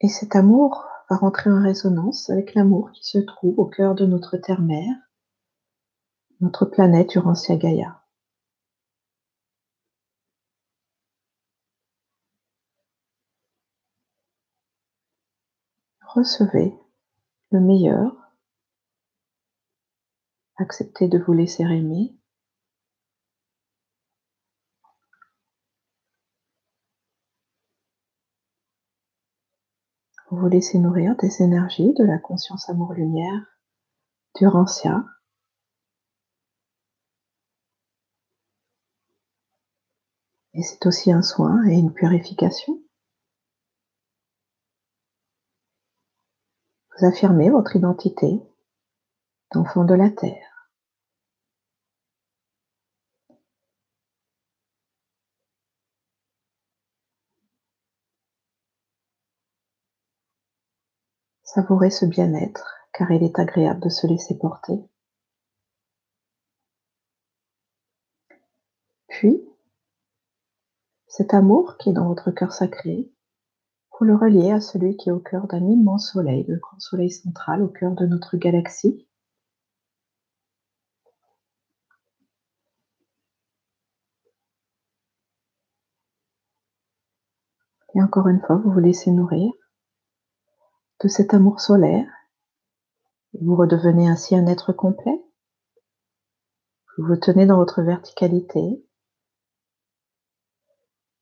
Et 0.00 0.08
cet 0.08 0.34
amour 0.34 0.86
va 1.10 1.16
rentrer 1.16 1.50
en 1.50 1.62
résonance 1.62 2.30
avec 2.30 2.54
l'amour 2.54 2.90
qui 2.92 3.04
se 3.04 3.18
trouve 3.18 3.58
au 3.58 3.66
cœur 3.66 3.94
de 3.94 4.06
notre 4.06 4.38
terre-mère, 4.38 5.09
notre 6.40 6.64
planète 6.64 7.14
Urantia 7.14 7.56
Gaïa. 7.56 8.02
Recevez 16.00 16.74
le 17.52 17.60
meilleur, 17.60 18.16
acceptez 20.56 21.08
de 21.08 21.18
vous 21.18 21.32
laisser 21.32 21.62
aimer. 21.62 22.16
Vous 30.30 30.38
vous 30.38 30.48
laissez 30.48 30.78
nourrir 30.78 31.16
des 31.16 31.42
énergies 31.42 31.92
de 31.94 32.04
la 32.04 32.18
conscience 32.18 32.68
amour-lumière 32.70 33.46
d'Urantia 34.36 35.04
Et 40.60 40.62
c'est 40.62 40.84
aussi 40.84 41.10
un 41.10 41.22
soin 41.22 41.66
et 41.68 41.72
une 41.72 41.90
purification. 41.90 42.82
Vous 46.98 47.06
affirmez 47.06 47.48
votre 47.48 47.76
identité 47.76 48.38
d'enfant 49.54 49.86
de 49.86 49.94
la 49.94 50.10
terre. 50.10 50.68
Savourez 61.42 61.88
ce 61.88 62.04
bien-être 62.04 62.76
car 62.92 63.10
il 63.12 63.22
est 63.22 63.38
agréable 63.38 63.80
de 63.80 63.88
se 63.88 64.06
laisser 64.06 64.36
porter. 64.36 64.78
Puis, 69.08 69.49
cet 71.10 71.34
amour 71.34 71.76
qui 71.76 71.90
est 71.90 71.92
dans 71.92 72.06
votre 72.06 72.30
cœur 72.30 72.52
sacré, 72.52 73.12
vous 73.98 74.06
le 74.06 74.14
reliez 74.14 74.52
à 74.52 74.60
celui 74.60 74.96
qui 74.96 75.08
est 75.08 75.12
au 75.12 75.18
cœur 75.18 75.48
d'un 75.48 75.68
immense 75.68 76.12
soleil, 76.12 76.44
le 76.48 76.56
grand 76.56 76.78
soleil 76.78 77.10
central 77.10 77.62
au 77.62 77.68
cœur 77.68 77.96
de 77.96 78.06
notre 78.06 78.36
galaxie. 78.36 79.08
Et 87.96 88.00
encore 88.00 88.28
une 88.28 88.40
fois, 88.40 88.56
vous 88.56 88.70
vous 88.70 88.78
laissez 88.78 89.10
nourrir 89.10 89.52
de 91.02 91.08
cet 91.08 91.34
amour 91.34 91.60
solaire. 91.60 92.06
Vous 93.34 93.56
redevenez 93.56 94.08
ainsi 94.08 94.36
un 94.36 94.46
être 94.46 94.72
complet. 94.72 95.20
Vous 96.96 97.08
vous 97.08 97.16
tenez 97.16 97.46
dans 97.46 97.56
votre 97.56 97.82
verticalité, 97.82 98.86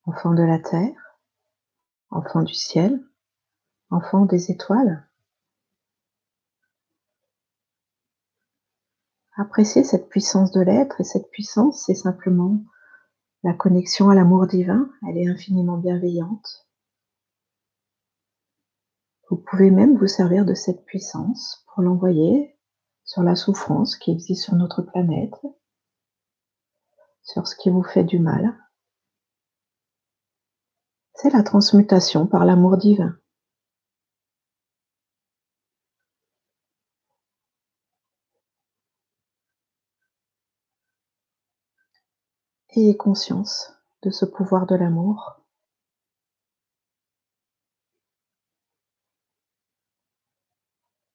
enfant 0.09 0.33
de 0.33 0.43
la 0.43 0.59
terre, 0.59 1.19
enfant 2.09 2.43
du 2.43 2.55
ciel, 2.55 3.05
enfant 3.91 4.25
des 4.25 4.51
étoiles. 4.51 5.07
Appréciez 9.37 9.85
cette 9.85 10.09
puissance 10.09 10.51
de 10.51 10.63
l'être 10.63 10.99
et 11.01 11.05
cette 11.05 11.31
puissance, 11.31 11.85
c'est 11.85 11.95
simplement 11.95 12.65
la 13.43 13.53
connexion 13.53 14.09
à 14.09 14.15
l'amour 14.15 14.47
divin, 14.47 14.91
elle 15.07 15.19
est 15.19 15.29
infiniment 15.29 15.77
bienveillante. 15.77 16.67
Vous 19.29 19.37
pouvez 19.37 19.71
même 19.71 19.99
vous 19.99 20.07
servir 20.07 20.47
de 20.47 20.55
cette 20.55 20.87
puissance 20.87 21.67
pour 21.69 21.83
l'envoyer 21.83 22.59
sur 23.05 23.23
la 23.23 23.37
souffrance 23.37 23.97
qui 23.97 24.11
existe 24.11 24.45
sur 24.45 24.55
notre 24.55 24.81
planète, 24.81 25.39
sur 27.23 27.47
ce 27.47 27.55
qui 27.57 27.69
vous 27.69 27.83
fait 27.83 28.05
du 28.05 28.19
mal. 28.19 28.59
C'est 31.21 31.31
la 31.31 31.43
transmutation 31.43 32.29
par 32.29 32.45
l'amour 32.45 32.77
divin. 32.77 33.19
Ayez 42.71 42.97
conscience 42.97 43.73
de 44.03 44.11
ce 44.11 44.25
pouvoir 44.27 44.67
de 44.67 44.77
l'amour. 44.77 45.41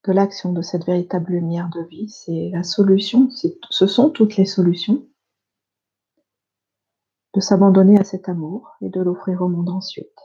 de 0.05 0.11
l'action 0.11 0.51
de 0.51 0.61
cette 0.61 0.85
véritable 0.85 1.31
lumière 1.31 1.69
de 1.69 1.81
vie, 1.81 2.09
c'est 2.09 2.49
la 2.51 2.63
solution, 2.63 3.29
ce 3.69 3.87
sont 3.87 4.09
toutes 4.09 4.35
les 4.35 4.45
solutions 4.45 5.07
de 7.33 7.39
s'abandonner 7.39 7.99
à 7.99 8.03
cet 8.03 8.29
amour 8.29 8.75
et 8.81 8.89
de 8.89 9.01
l'offrir 9.01 9.41
au 9.41 9.47
monde 9.47 9.69
ensuite. 9.69 10.19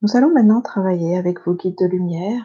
Nous 0.00 0.16
allons 0.16 0.32
maintenant 0.32 0.62
travailler 0.62 1.16
avec 1.16 1.46
vos 1.46 1.54
guides 1.54 1.78
de 1.78 1.86
lumière. 1.86 2.44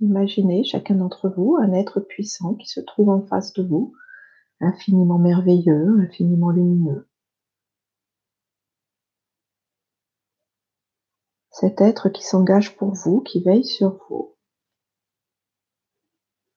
Imaginez 0.00 0.64
chacun 0.64 0.96
d'entre 0.96 1.28
vous 1.28 1.56
un 1.60 1.72
être 1.72 2.00
puissant 2.00 2.54
qui 2.54 2.66
se 2.66 2.80
trouve 2.80 3.10
en 3.10 3.24
face 3.26 3.52
de 3.52 3.62
vous, 3.62 3.94
infiniment 4.60 5.18
merveilleux, 5.18 6.00
infiniment 6.00 6.50
lumineux. 6.50 7.08
Cet 11.52 11.80
être 11.80 12.08
qui 12.08 12.24
s'engage 12.24 12.76
pour 12.76 12.92
vous, 12.92 13.20
qui 13.20 13.40
veille 13.40 13.64
sur 13.64 14.04
vous. 14.08 14.34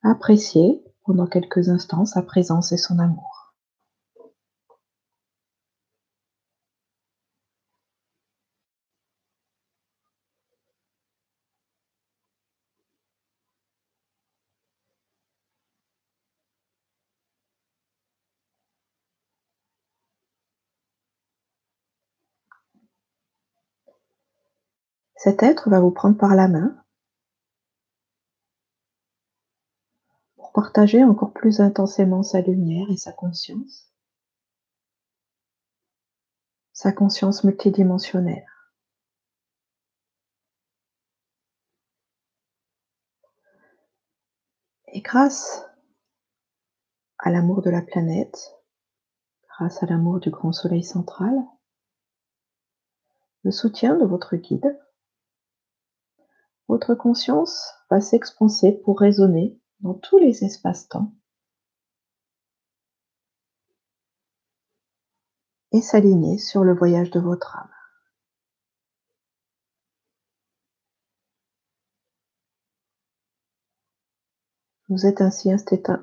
Appréciez 0.01 0.83
pendant 1.07 1.25
quelques 1.25 1.69
instants 1.69 2.05
sa 2.05 2.21
présence 2.21 2.73
et 2.73 2.77
son 2.77 2.99
amour. 2.99 3.55
Cet 25.15 25.41
être 25.41 25.69
va 25.69 25.79
vous 25.79 25.91
prendre 25.91 26.17
par 26.17 26.35
la 26.35 26.49
main 26.49 26.75
pour 30.53 30.66
encore 30.77 31.33
plus 31.33 31.59
intensément 31.59 32.21
sa 32.21 32.41
lumière 32.41 32.89
et 32.91 32.97
sa 32.97 33.11
conscience, 33.11 33.91
sa 36.71 36.91
conscience 36.91 37.43
multidimensionnelle. 37.43 38.45
Et 44.89 45.01
grâce 45.01 45.65
à 47.17 47.31
l'amour 47.31 47.63
de 47.63 47.71
la 47.71 47.81
planète, 47.81 48.55
grâce 49.49 49.81
à 49.81 49.87
l'amour 49.87 50.19
du 50.19 50.29
grand 50.29 50.51
soleil 50.51 50.83
central, 50.83 51.33
le 53.43 53.51
soutien 53.51 53.97
de 53.97 54.05
votre 54.05 54.35
guide, 54.35 54.79
votre 56.67 56.93
conscience 56.93 57.73
va 57.89 57.99
s'expanser 57.99 58.73
pour 58.83 58.99
résonner 58.99 59.59
dans 59.81 59.93
tous 59.93 60.17
les 60.17 60.43
espaces-temps 60.43 61.13
et 65.71 65.81
s'aligner 65.81 66.37
sur 66.37 66.63
le 66.63 66.73
voyage 66.73 67.11
de 67.11 67.19
votre 67.19 67.57
âme. 67.57 67.69
Vous 74.89 75.05
êtes 75.05 75.19
ainsi 75.19 75.51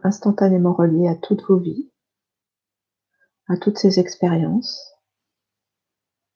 instantanément 0.02 0.74
relié 0.74 1.08
à 1.08 1.16
toutes 1.16 1.42
vos 1.44 1.58
vies, 1.58 1.90
à 3.48 3.56
toutes 3.56 3.78
ces 3.78 3.98
expériences, 3.98 4.94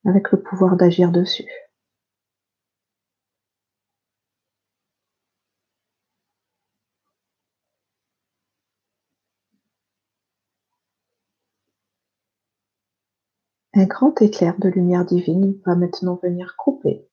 avec 0.07 0.33
le 0.33 0.41
pouvoir 0.41 0.77
d'agir 0.77 1.13
dessus. 1.13 1.68
Un 13.79 13.87
grand 13.87 14.21
éclair 14.23 14.59
de 14.59 14.69
lumière 14.69 15.05
divine 15.05 15.57
va 15.65 15.77
maintenant 15.77 16.17
venir 16.17 16.57
couper 16.57 17.09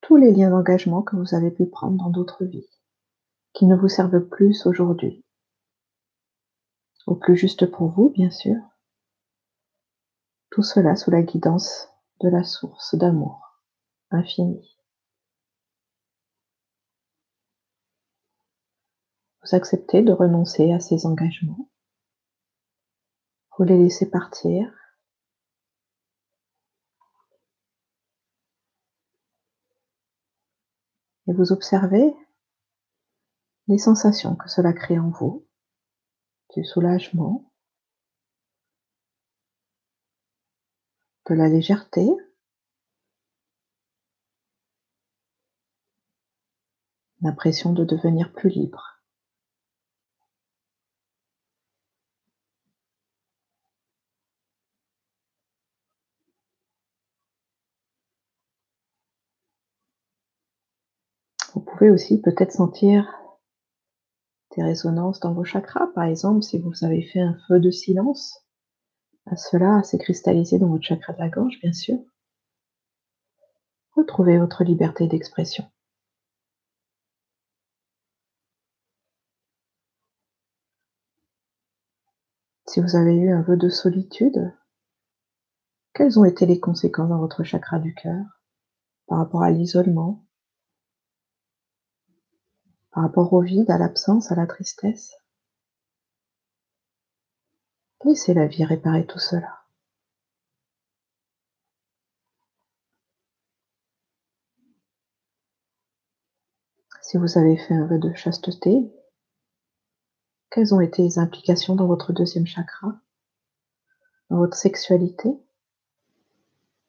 tous 0.00 0.16
les 0.16 0.32
liens 0.32 0.50
d'engagement 0.50 1.02
que 1.02 1.14
vous 1.14 1.36
avez 1.36 1.52
pu 1.52 1.66
prendre 1.66 1.96
dans 1.98 2.10
d'autres 2.10 2.44
vies, 2.44 2.68
qui 3.52 3.66
ne 3.66 3.76
vous 3.76 3.88
servent 3.88 4.26
plus 4.28 4.66
aujourd'hui. 4.66 5.24
Au 7.06 7.14
plus 7.14 7.36
juste 7.36 7.70
pour 7.70 7.90
vous, 7.90 8.10
bien 8.10 8.32
sûr. 8.32 8.56
Tout 10.50 10.64
cela 10.64 10.96
sous 10.96 11.12
la 11.12 11.22
guidance 11.22 11.88
de 12.22 12.28
la 12.28 12.42
source 12.42 12.96
d'amour 12.96 13.62
infini. 14.10 14.76
Vous 19.44 19.54
acceptez 19.54 20.02
de 20.02 20.12
renoncer 20.12 20.72
à 20.72 20.80
ces 20.80 21.06
engagements. 21.06 21.70
Vous 23.56 23.62
les 23.62 23.78
laissez 23.78 24.10
partir 24.10 24.68
et 31.28 31.32
vous 31.32 31.52
observez 31.52 32.14
les 33.68 33.78
sensations 33.78 34.36
que 34.36 34.48
cela 34.48 34.72
crée 34.72 34.98
en 34.98 35.10
vous, 35.10 35.46
du 36.54 36.64
soulagement, 36.64 37.52
de 41.26 41.34
la 41.34 41.48
légèreté, 41.48 42.08
l'impression 47.22 47.72
de 47.72 47.84
devenir 47.84 48.32
plus 48.32 48.50
libre. 48.50 48.92
Vous 61.54 61.60
pouvez 61.82 61.90
aussi 61.90 62.20
peut-être 62.20 62.52
sentir 62.52 63.12
des 64.56 64.62
résonances 64.62 65.18
dans 65.18 65.34
vos 65.34 65.42
chakras. 65.42 65.88
Par 65.96 66.04
exemple, 66.04 66.44
si 66.44 66.60
vous 66.60 66.84
avez 66.84 67.02
fait 67.02 67.18
un 67.18 67.36
feu 67.48 67.58
de 67.58 67.72
silence, 67.72 68.46
cela 69.36 69.82
s'est 69.82 69.98
cristallisé 69.98 70.60
dans 70.60 70.68
votre 70.68 70.84
chakra 70.84 71.12
de 71.12 71.18
la 71.18 71.28
gorge, 71.28 71.58
bien 71.60 71.72
sûr. 71.72 71.98
Retrouvez 73.96 74.38
votre 74.38 74.62
liberté 74.62 75.08
d'expression. 75.08 75.64
Si 82.68 82.80
vous 82.80 82.94
avez 82.94 83.16
eu 83.16 83.32
un 83.32 83.42
vœu 83.42 83.56
de 83.56 83.68
solitude, 83.68 84.54
quelles 85.94 86.16
ont 86.16 86.24
été 86.24 86.46
les 86.46 86.60
conséquences 86.60 87.08
dans 87.08 87.18
votre 87.18 87.42
chakra 87.42 87.80
du 87.80 87.92
cœur 87.92 88.24
par 89.08 89.18
rapport 89.18 89.42
à 89.42 89.50
l'isolement, 89.50 90.24
par 92.92 93.02
rapport 93.02 93.32
au 93.32 93.40
vide, 93.40 93.70
à 93.70 93.78
l'absence, 93.78 94.30
à 94.30 94.34
la 94.34 94.46
tristesse. 94.46 95.16
Laissez 98.04 98.34
la 98.34 98.46
vie 98.46 98.64
réparer 98.64 99.06
tout 99.06 99.18
cela. 99.18 99.62
Si 107.00 107.18
vous 107.18 107.38
avez 107.38 107.56
fait 107.56 107.74
un 107.74 107.86
vœu 107.86 107.98
de 107.98 108.14
chasteté, 108.14 108.90
quelles 110.50 110.74
ont 110.74 110.80
été 110.80 111.02
les 111.02 111.18
implications 111.18 111.74
dans 111.76 111.86
votre 111.86 112.12
deuxième 112.12 112.46
chakra, 112.46 112.94
dans 114.30 114.38
votre 114.38 114.56
sexualité, 114.56 115.30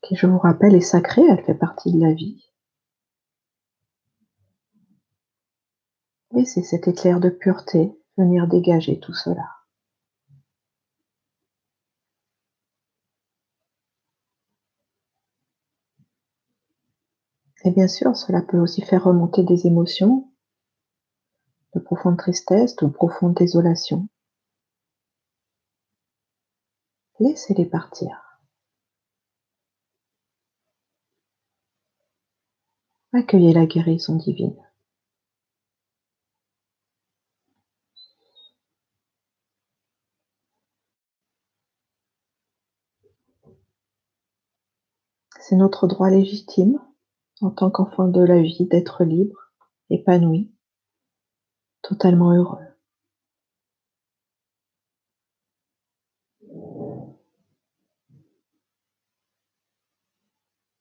qui, 0.02 0.16
je 0.16 0.28
vous 0.28 0.38
rappelle, 0.38 0.76
est 0.76 0.82
sacrée, 0.82 1.24
elle 1.30 1.44
fait 1.44 1.54
partie 1.54 1.92
de 1.92 2.00
la 2.00 2.14
vie. 2.14 2.53
Laissez 6.34 6.64
cet 6.64 6.88
éclair 6.88 7.20
de 7.20 7.30
pureté 7.30 7.96
venir 8.18 8.48
dégager 8.48 9.00
tout 9.00 9.14
cela. 9.14 9.48
Et 17.64 17.72
bien 17.72 17.88
sûr, 17.88 18.18
cela 18.18 18.42
peut 18.42 18.60
aussi 18.60 18.82
faire 18.82 19.04
remonter 19.04 19.44
des 19.44 19.68
émotions, 19.68 20.34
de 21.76 21.80
profonde 21.80 22.18
tristesse, 22.18 22.76
de 22.78 22.88
profonde 22.88 23.36
désolation. 23.36 24.08
Laissez-les 27.20 27.68
partir. 27.68 28.42
Accueillez 33.14 33.54
la 33.54 33.68
guérison 33.68 34.16
divine. 34.16 34.73
C'est 45.46 45.58
notre 45.58 45.88
droit 45.88 46.10
légitime 46.10 46.80
en 47.42 47.52
tant 47.52 47.70
qu'enfant 47.70 48.08
de 48.08 48.22
la 48.22 48.42
vie 48.42 48.66
d'être 48.66 49.04
libre, 49.04 49.52
épanoui, 49.90 50.50
totalement 51.82 52.32
heureux. 52.32 52.66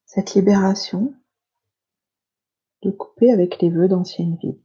Cette 0.06 0.34
libération 0.34 1.12
de 2.82 2.92
couper 2.92 3.32
avec 3.32 3.60
les 3.60 3.68
vœux 3.68 3.88
d'ancienne 3.88 4.36
vie, 4.36 4.60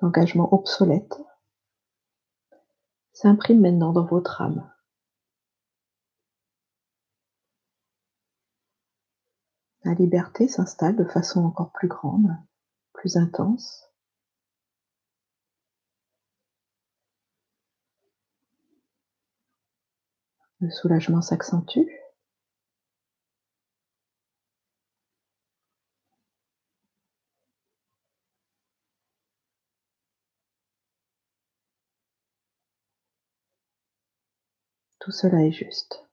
l'engagement 0.00 0.52
obsolète, 0.52 1.16
s'imprime 3.12 3.60
maintenant 3.60 3.92
dans 3.92 4.06
votre 4.06 4.42
âme. 4.42 4.73
La 9.84 9.92
liberté 9.92 10.48
s'installe 10.48 10.96
de 10.96 11.04
façon 11.04 11.44
encore 11.44 11.70
plus 11.70 11.88
grande, 11.88 12.34
plus 12.94 13.16
intense. 13.18 13.90
Le 20.60 20.70
soulagement 20.70 21.20
s'accentue. 21.20 21.86
Tout 34.98 35.10
cela 35.10 35.44
est 35.44 35.52
juste. 35.52 36.08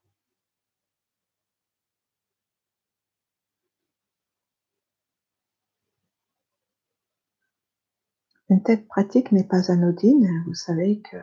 Une 8.62 8.66
telle 8.66 8.86
pratique 8.86 9.32
n'est 9.32 9.44
pas 9.44 9.72
anodine. 9.72 10.44
Vous 10.46 10.54
savez 10.54 11.02
que 11.02 11.18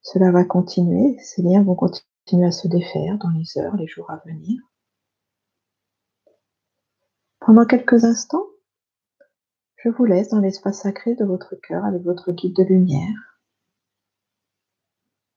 cela 0.00 0.30
va 0.30 0.42
continuer. 0.42 1.18
Ces 1.18 1.42
liens 1.42 1.62
vont 1.62 1.74
continuer 1.74 2.46
à 2.46 2.50
se 2.50 2.66
défaire 2.66 3.18
dans 3.18 3.28
les 3.28 3.58
heures, 3.58 3.76
les 3.76 3.86
jours 3.86 4.10
à 4.10 4.22
venir. 4.24 4.62
Pendant 7.40 7.66
quelques 7.66 8.04
instants, 8.04 8.46
je 9.76 9.90
vous 9.90 10.06
laisse 10.06 10.30
dans 10.30 10.40
l'espace 10.40 10.80
sacré 10.80 11.14
de 11.14 11.26
votre 11.26 11.56
cœur 11.56 11.84
avec 11.84 12.02
votre 12.04 12.32
guide 12.32 12.56
de 12.56 12.64
lumière 12.64 13.38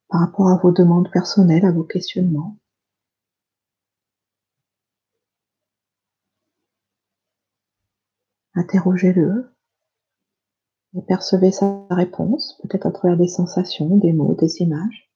par 0.08 0.22
rapport 0.22 0.48
à 0.48 0.56
vos 0.56 0.72
demandes 0.72 1.12
personnelles, 1.12 1.66
à 1.66 1.74
vos 1.74 1.84
questionnements. 1.84 2.58
Interrogez-le, 8.56 9.52
et 10.96 11.02
percevez 11.02 11.52
sa 11.52 11.86
réponse, 11.90 12.60
peut-être 12.64 12.88
à 12.88 12.92
travers 12.92 13.18
des 13.18 13.28
sensations, 13.28 13.98
des 13.98 14.14
mots, 14.14 14.34
des 14.34 14.62
images. 14.62 15.12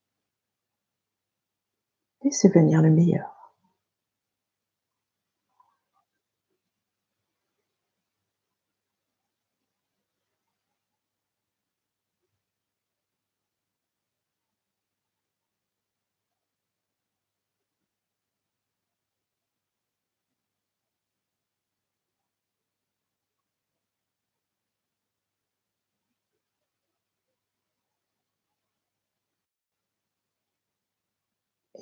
Laissez 2.23 2.49
venir 2.49 2.81
le 2.81 2.89
meilleur. 2.89 3.33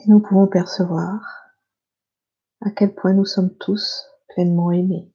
Et 0.03 0.09
nous 0.09 0.19
pouvons 0.19 0.47
percevoir 0.47 1.53
à 2.61 2.71
quel 2.71 2.95
point 2.95 3.13
nous 3.13 3.25
sommes 3.25 3.55
tous 3.55 4.07
pleinement 4.29 4.71
aimés. 4.71 5.11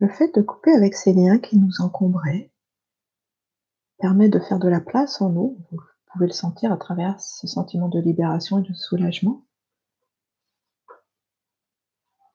Le 0.00 0.08
fait 0.08 0.34
de 0.34 0.42
couper 0.42 0.72
avec 0.72 0.96
ces 0.96 1.12
liens 1.12 1.38
qui 1.38 1.56
nous 1.56 1.80
encombraient 1.80 2.50
permet 3.98 4.28
de 4.28 4.40
faire 4.40 4.58
de 4.58 4.68
la 4.68 4.80
place 4.80 5.20
en 5.22 5.30
nous, 5.30 5.56
pouvez 6.14 6.26
le 6.28 6.32
sentir 6.32 6.72
à 6.72 6.76
travers 6.76 7.20
ce 7.20 7.48
sentiment 7.48 7.88
de 7.88 7.98
libération 7.98 8.60
et 8.60 8.62
de 8.62 8.72
soulagement. 8.72 9.44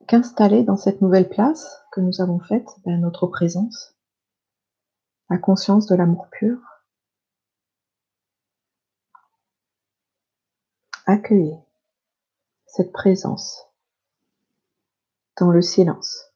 Qu'installer 0.06 0.64
dans 0.64 0.76
cette 0.76 1.02
nouvelle 1.02 1.30
place 1.30 1.82
que 1.94 2.02
nous 2.02 2.20
avons 2.20 2.40
faite 2.40 2.68
ben, 2.84 3.00
notre 3.00 3.28
présence, 3.28 3.96
la 5.30 5.38
conscience 5.38 5.86
de 5.86 5.96
l'amour 5.96 6.28
pur. 6.30 6.60
Accueillez 11.06 11.58
cette 12.66 12.92
présence 12.92 13.66
dans 15.40 15.52
le 15.52 15.62
silence. 15.62 16.29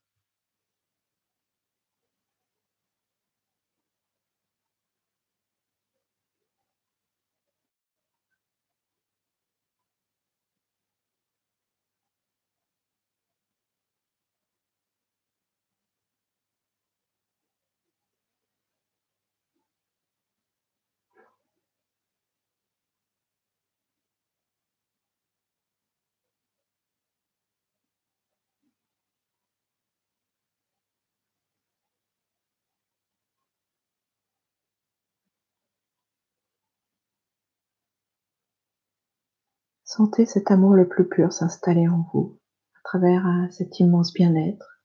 Sentez 39.96 40.26
cet 40.26 40.50
amour 40.50 40.74
le 40.74 40.88
plus 40.88 41.08
pur 41.08 41.32
s'installer 41.32 41.88
en 41.88 42.10
vous 42.12 42.40
à 42.76 42.80
travers 42.84 43.28
euh, 43.28 43.48
cet 43.52 43.80
immense 43.80 44.12
bien-être. 44.12 44.82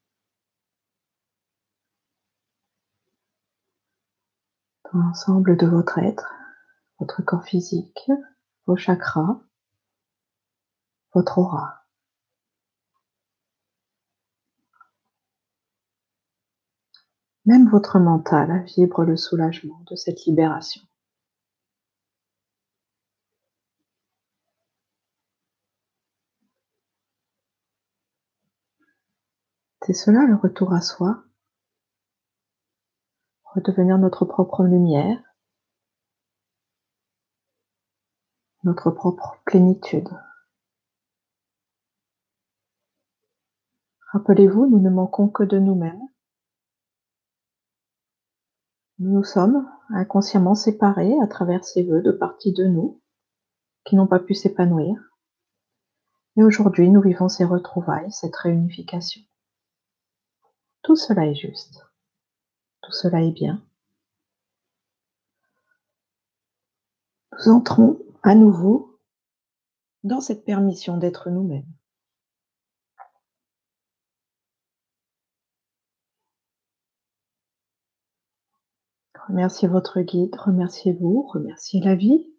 Dans 4.93 4.99
l'ensemble 4.99 5.57
de 5.57 5.67
votre 5.67 5.97
être, 5.97 6.31
votre 6.99 7.23
corps 7.23 7.43
physique, 7.43 8.11
vos 8.67 8.77
chakras, 8.77 9.41
votre 11.15 11.39
aura. 11.39 11.87
Même 17.47 17.71
votre 17.71 17.99
mental 17.99 18.63
vibre 18.77 19.05
le 19.05 19.17
soulagement 19.17 19.83
de 19.91 19.97
cette 19.97 20.27
libération. 20.27 20.83
C'est 29.89 29.95
cela 29.95 30.27
le 30.27 30.35
retour 30.35 30.75
à 30.75 30.83
soi, 30.83 31.25
redevenir 33.45 33.97
notre 33.97 34.27
propre 34.27 34.65
lumière, 34.65 35.19
notre 38.65 38.91
propre 38.91 39.41
plénitude. 39.47 40.11
Rappelez-vous, 44.13 44.67
nous 44.67 44.79
ne 44.79 44.91
manquons 44.91 45.31
que 45.31 45.43
de 45.43 45.59
nous-mêmes. 45.59 46.07
Nous 48.99 49.25
sommes 49.25 49.67
inconsciemment 49.89 50.55
séparés 50.55 51.19
à 51.23 51.27
travers 51.27 51.65
ces 51.65 51.83
vœux 51.83 52.03
de 52.03 52.13
parties 52.13 52.53
de 52.53 52.67
nous 52.67 53.01
qui 53.87 53.97
n'ont 53.97 54.07
pas 54.07 54.21
pu 54.21 54.35
s'épanouir. 54.35 55.01
Et 56.37 56.43
aujourd'hui, 56.43 56.91
nous 56.91 57.01
vivons 57.01 57.31
ces 57.31 57.47
retrouvailles, 57.47 58.13
cette 58.13 58.37
réunification. 58.37 59.23
Tout 60.89 60.97
cela 60.97 61.27
est 61.27 61.35
juste. 61.35 61.85
Tout 62.81 62.93
cela 62.93 63.21
est 63.21 63.33
bien. 63.33 63.63
Nous 67.33 67.53
entrons 67.53 67.99
à 68.23 68.35
nouveau 68.35 68.99
dans 70.03 70.23
cette 70.23 70.47
permission 70.47 70.97
d'être 70.97 71.29
nous-mêmes. 71.29 71.71
Remerciez 79.27 79.69
votre 79.69 80.01
guide, 80.01 80.35
remerciez-vous, 80.37 81.21
remerciez 81.21 81.83
la 81.83 81.97
vie 81.97 82.33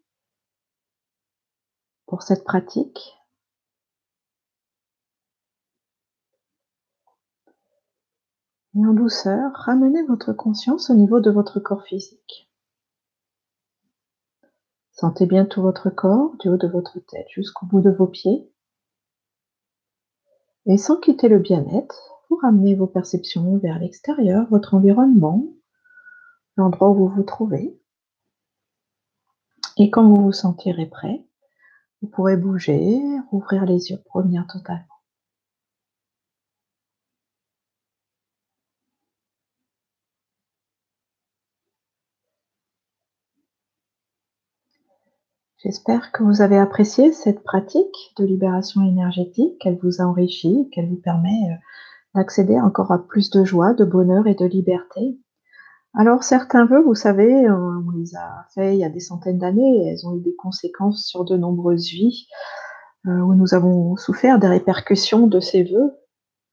pour 2.08 2.24
cette 2.24 2.44
pratique. 2.46 3.19
En 8.82 8.94
douceur, 8.94 9.52
ramenez 9.54 10.04
votre 10.04 10.32
conscience 10.32 10.90
au 10.90 10.94
niveau 10.94 11.20
de 11.20 11.30
votre 11.30 11.60
corps 11.60 11.84
physique. 11.84 12.50
Sentez 14.94 15.26
bien 15.26 15.46
tout 15.46 15.62
votre 15.62 15.90
corps, 15.90 16.36
du 16.40 16.48
haut 16.48 16.58
de 16.58 16.68
votre 16.68 16.98
tête 17.00 17.28
jusqu'au 17.30 17.66
bout 17.66 17.82
de 17.82 17.92
vos 17.92 18.08
pieds. 18.08 18.50
Et 20.66 20.78
sans 20.78 20.98
quitter 20.98 21.28
le 21.28 21.40
bien-être, 21.40 22.24
vous 22.30 22.38
ramenez 22.38 22.74
vos 22.74 22.88
perceptions 22.88 23.58
vers 23.58 23.80
l'extérieur, 23.80 24.48
votre 24.50 24.74
environnement, 24.74 25.46
l'endroit 26.56 26.90
où 26.90 26.96
vous 26.96 27.16
vous 27.16 27.24
trouvez. 27.24 27.80
Et 29.78 29.92
quand 29.92 30.08
vous 30.08 30.24
vous 30.24 30.32
sentirez 30.32 30.88
prêt, 30.88 31.28
vous 32.02 32.08
pourrez 32.08 32.38
bouger, 32.38 33.02
rouvrir 33.30 33.66
les 33.66 33.92
yeux 33.92 34.00
revenir 34.10 34.48
totalement. 34.48 34.89
J'espère 45.64 46.14
que 46.14 46.24
vous 46.24 46.42
avez 46.42 46.58
apprécié 46.58 47.12
cette 47.12 47.44
pratique 47.44 48.14
de 48.18 48.24
libération 48.24 48.82
énergétique, 48.82 49.60
qu'elle 49.60 49.78
vous 49.84 50.00
a 50.00 50.06
enrichi, 50.06 50.70
qu'elle 50.72 50.88
vous 50.88 51.02
permet 51.02 51.52
euh, 51.52 51.56
d'accéder 52.16 52.58
encore 52.62 52.94
à 52.94 53.06
plus 53.06 53.30
de 53.30 53.44
joie, 53.44 53.74
de 53.74 53.84
bonheur 53.84 54.26
et 54.28 54.36
de 54.36 54.46
liberté. 54.46 55.20
Alors 55.94 56.24
certains 56.24 56.66
vœux, 56.66 56.82
vous 56.82 56.96
savez, 56.96 57.46
euh, 57.46 57.82
on 57.86 57.92
les 57.92 58.16
a 58.16 58.46
faits 58.56 58.74
il 58.74 58.80
y 58.80 58.86
a 58.86 58.90
des 58.90 59.02
centaines 59.02 59.38
d'années, 59.38 59.90
elles 59.90 60.08
ont 60.08 60.16
eu 60.16 60.22
des 60.22 60.36
conséquences 60.38 61.06
sur 61.06 61.26
de 61.26 61.36
nombreuses 61.36 61.90
vies, 61.90 62.28
euh, 63.08 63.20
où 63.20 63.34
nous 63.34 63.54
avons 63.54 63.98
souffert 63.98 64.40
des 64.40 64.48
répercussions 64.48 65.28
de 65.28 65.42
ces 65.42 65.64
vœux 65.64 65.92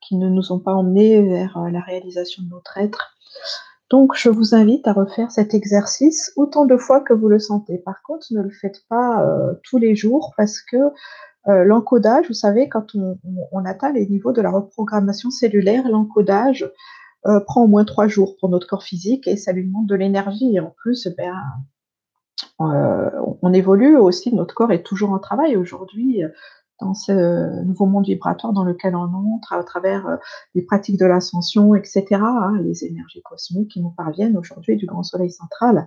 qui 0.00 0.16
ne 0.16 0.28
nous 0.28 0.50
ont 0.50 0.58
pas 0.58 0.74
emmenés 0.74 1.22
vers 1.22 1.60
la 1.70 1.80
réalisation 1.80 2.42
de 2.42 2.48
notre 2.48 2.76
être. 2.78 3.16
Donc, 3.90 4.14
je 4.16 4.28
vous 4.28 4.54
invite 4.54 4.86
à 4.88 4.92
refaire 4.92 5.30
cet 5.30 5.54
exercice 5.54 6.32
autant 6.36 6.66
de 6.66 6.76
fois 6.76 7.00
que 7.00 7.12
vous 7.12 7.28
le 7.28 7.38
sentez. 7.38 7.78
Par 7.78 8.02
contre, 8.02 8.26
ne 8.32 8.42
le 8.42 8.50
faites 8.50 8.82
pas 8.88 9.22
euh, 9.22 9.54
tous 9.62 9.78
les 9.78 9.94
jours 9.94 10.34
parce 10.36 10.60
que 10.60 10.76
euh, 11.48 11.64
l'encodage, 11.64 12.26
vous 12.26 12.34
savez, 12.34 12.68
quand 12.68 12.96
on, 12.96 13.64
atteint 13.64 13.92
les 13.92 14.06
niveaux 14.06 14.32
de 14.32 14.42
la 14.42 14.50
reprogrammation 14.50 15.30
cellulaire, 15.30 15.88
l'encodage 15.88 16.68
euh, 17.26 17.38
prend 17.38 17.62
au 17.62 17.66
moins 17.68 17.84
trois 17.84 18.08
jours 18.08 18.36
pour 18.40 18.48
notre 18.48 18.66
corps 18.66 18.82
physique 18.82 19.28
et 19.28 19.36
ça 19.36 19.52
lui 19.52 19.64
demande 19.64 19.86
de 19.86 19.94
l'énergie. 19.94 20.56
Et 20.56 20.60
en 20.60 20.74
plus, 20.76 21.08
ben, 21.16 21.40
on 22.58 23.52
évolue 23.52 23.96
aussi, 23.96 24.34
notre 24.34 24.54
corps 24.54 24.72
est 24.72 24.82
toujours 24.82 25.10
en 25.10 25.20
travail. 25.20 25.56
Aujourd'hui, 25.56 26.22
dans 26.80 26.94
ce 26.94 27.62
nouveau 27.64 27.86
monde 27.86 28.06
vibratoire 28.06 28.52
dans 28.52 28.64
lequel 28.64 28.94
on 28.94 29.04
entre 29.34 29.52
à 29.52 29.62
travers 29.64 30.06
euh, 30.06 30.16
les 30.54 30.62
pratiques 30.62 30.98
de 30.98 31.06
l'ascension, 31.06 31.74
etc., 31.74 32.04
hein, 32.12 32.58
les 32.62 32.84
énergies 32.84 33.22
cosmiques 33.22 33.72
qui 33.72 33.80
nous 33.80 33.90
parviennent 33.90 34.36
aujourd'hui 34.36 34.76
du 34.76 34.86
grand 34.86 35.02
soleil 35.02 35.30
central. 35.30 35.86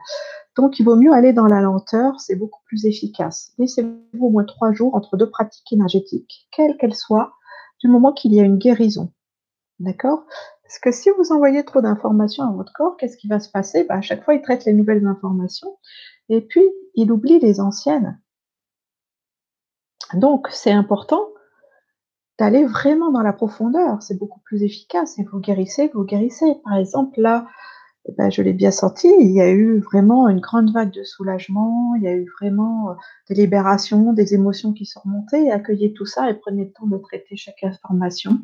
Donc, 0.56 0.80
il 0.80 0.84
vaut 0.84 0.96
mieux 0.96 1.14
aller 1.14 1.34
dans 1.34 1.46
la 1.46 1.62
lenteur, 1.62 2.20
c'est 2.20 2.36
beaucoup 2.36 2.62
plus 2.66 2.86
efficace. 2.86 3.54
Laissez-vous 3.58 4.26
au 4.26 4.30
moins 4.30 4.46
trois 4.46 4.72
jours 4.72 4.96
entre 4.96 5.18
deux 5.18 5.30
pratiques 5.30 5.72
énergétiques, 5.72 6.48
quelles 6.52 6.78
qu'elles 6.78 6.96
soient, 6.96 7.34
du 7.82 7.88
moment 7.88 8.12
qu'il 8.12 8.34
y 8.34 8.40
a 8.40 8.44
une 8.44 8.58
guérison. 8.58 9.12
D'accord? 9.80 10.26
Parce 10.64 10.80
que 10.80 10.92
si 10.92 11.10
vous 11.18 11.32
envoyez 11.32 11.64
trop 11.64 11.82
d'informations 11.82 12.44
à 12.44 12.52
votre 12.52 12.74
corps, 12.74 12.98
qu'est-ce 12.98 13.18
qui 13.18 13.28
va 13.28 13.40
se 13.40 13.50
passer? 13.50 13.86
Ben, 13.86 13.98
À 13.98 14.02
chaque 14.02 14.24
fois, 14.24 14.34
il 14.34 14.42
traite 14.42 14.66
les 14.66 14.74
nouvelles 14.74 15.06
informations 15.08 15.78
et 16.30 16.42
puis 16.42 16.64
il 16.96 17.12
oublie 17.12 17.40
les 17.40 17.60
anciennes. 17.60 18.20
Donc, 20.14 20.48
c'est 20.52 20.72
important 20.72 21.22
d'aller 22.40 22.66
vraiment 22.66 23.12
dans 23.12 23.22
la 23.22 23.34
profondeur. 23.34 24.02
C'est 24.02 24.18
beaucoup 24.18 24.40
plus 24.40 24.64
efficace 24.64 25.20
et 25.20 25.24
vous 25.24 25.40
guérissez, 25.40 25.92
vous 25.94 26.04
guérissez. 26.04 26.56
Par 26.64 26.78
exemple, 26.78 27.20
là, 27.20 27.46
eh 28.06 28.14
ben, 28.18 28.32
je 28.32 28.42
l'ai 28.42 28.54
bien 28.54 28.72
senti, 28.72 29.14
il 29.20 29.32
y 29.32 29.42
a 29.42 29.52
eu 29.52 29.80
vraiment 29.80 30.30
une 30.30 30.40
grande 30.40 30.72
vague 30.72 30.92
de 30.92 31.04
soulagement, 31.04 31.94
il 31.96 32.04
y 32.04 32.08
a 32.08 32.14
eu 32.14 32.28
vraiment 32.40 32.92
euh, 32.92 32.94
des 33.28 33.36
libérations, 33.36 34.14
des 34.14 34.34
émotions 34.34 34.74
qui 34.74 34.86
sont 34.86 35.02
remontées. 35.02 35.52
Accueillez 35.52 35.94
tout 35.94 36.06
ça 36.06 36.30
et 36.30 36.34
prenez 36.34 36.66
le 36.66 36.72
temps 36.72 36.88
de 36.88 36.98
traiter 36.98 37.36
chaque 37.36 37.64
information 37.64 38.40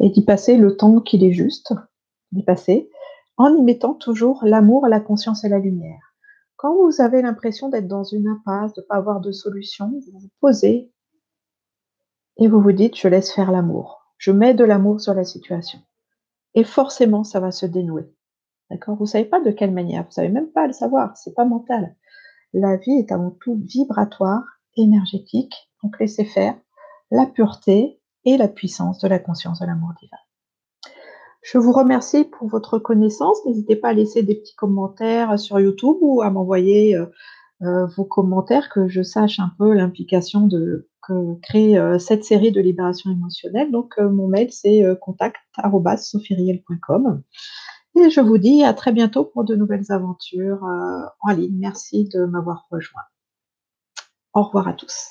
et 0.00 0.10
d'y 0.10 0.22
passer 0.22 0.56
le 0.56 0.76
temps 0.76 1.00
qu'il 1.00 1.24
est 1.24 1.32
juste 1.32 1.72
d'y 2.32 2.42
passer, 2.42 2.90
en 3.36 3.54
y 3.54 3.62
mettant 3.62 3.94
toujours 3.94 4.44
l'amour, 4.44 4.86
la 4.86 5.00
conscience 5.00 5.44
et 5.44 5.48
la 5.48 5.58
lumière. 5.58 6.13
Quand 6.64 6.76
vous 6.76 7.02
avez 7.02 7.20
l'impression 7.20 7.68
d'être 7.68 7.88
dans 7.88 8.04
une 8.04 8.26
impasse, 8.26 8.72
de 8.72 8.80
ne 8.80 8.86
pas 8.86 8.96
avoir 8.96 9.20
de 9.20 9.32
solution, 9.32 10.00
vous 10.06 10.18
vous 10.18 10.30
posez 10.40 10.90
et 12.38 12.48
vous 12.48 12.58
vous 12.58 12.72
dites, 12.72 12.96
je 12.96 13.06
laisse 13.06 13.34
faire 13.34 13.52
l'amour. 13.52 14.00
Je 14.16 14.32
mets 14.32 14.54
de 14.54 14.64
l'amour 14.64 14.98
sur 14.98 15.12
la 15.12 15.24
situation. 15.24 15.78
Et 16.54 16.64
forcément, 16.64 17.22
ça 17.22 17.38
va 17.38 17.50
se 17.50 17.66
dénouer. 17.66 18.10
D'accord? 18.70 18.96
Vous 18.96 19.04
ne 19.04 19.08
savez 19.08 19.26
pas 19.26 19.42
de 19.42 19.50
quelle 19.50 19.74
manière, 19.74 20.04
vous 20.04 20.08
ne 20.08 20.14
savez 20.14 20.30
même 20.30 20.52
pas 20.52 20.66
le 20.66 20.72
savoir, 20.72 21.14
c'est 21.18 21.34
pas 21.34 21.44
mental. 21.44 21.96
La 22.54 22.78
vie 22.78 22.96
est 22.98 23.12
avant 23.12 23.32
tout 23.32 23.60
vibratoire, 23.62 24.44
énergétique, 24.78 25.70
donc 25.82 26.00
laissez 26.00 26.24
faire 26.24 26.58
la 27.10 27.26
pureté 27.26 28.00
et 28.24 28.38
la 28.38 28.48
puissance 28.48 29.00
de 29.00 29.08
la 29.08 29.18
conscience 29.18 29.60
de 29.60 29.66
l'amour 29.66 29.92
divin. 30.00 30.16
Je 31.44 31.58
vous 31.58 31.70
remercie 31.72 32.24
pour 32.24 32.48
votre 32.48 32.78
connaissance. 32.78 33.44
N'hésitez 33.44 33.76
pas 33.76 33.90
à 33.90 33.92
laisser 33.92 34.22
des 34.22 34.34
petits 34.34 34.56
commentaires 34.56 35.38
sur 35.38 35.60
YouTube 35.60 35.98
ou 36.00 36.22
à 36.22 36.30
m'envoyer 36.30 36.96
euh, 36.96 37.04
euh, 37.62 37.84
vos 37.84 38.06
commentaires, 38.06 38.70
que 38.70 38.88
je 38.88 39.02
sache 39.02 39.38
un 39.38 39.52
peu 39.58 39.74
l'implication 39.74 40.46
de 40.46 40.88
que 41.06 41.38
crée 41.42 41.76
euh, 41.76 41.98
cette 41.98 42.24
série 42.24 42.50
de 42.50 42.62
libération 42.62 43.10
émotionnelle. 43.10 43.70
Donc, 43.70 43.98
mon 43.98 44.26
mail, 44.26 44.50
c'est 44.52 44.84
contact.sophiriel.com. 45.02 47.22
Et 47.96 48.08
je 48.08 48.22
vous 48.22 48.38
dis 48.38 48.64
à 48.64 48.72
très 48.72 48.92
bientôt 48.92 49.26
pour 49.26 49.44
de 49.44 49.54
nouvelles 49.54 49.92
aventures 49.92 50.66
en 51.20 51.30
ligne. 51.30 51.58
Merci 51.58 52.08
de 52.08 52.24
m'avoir 52.24 52.66
rejoint. 52.70 53.02
Au 54.32 54.44
revoir 54.44 54.66
à 54.66 54.72
tous. 54.72 55.10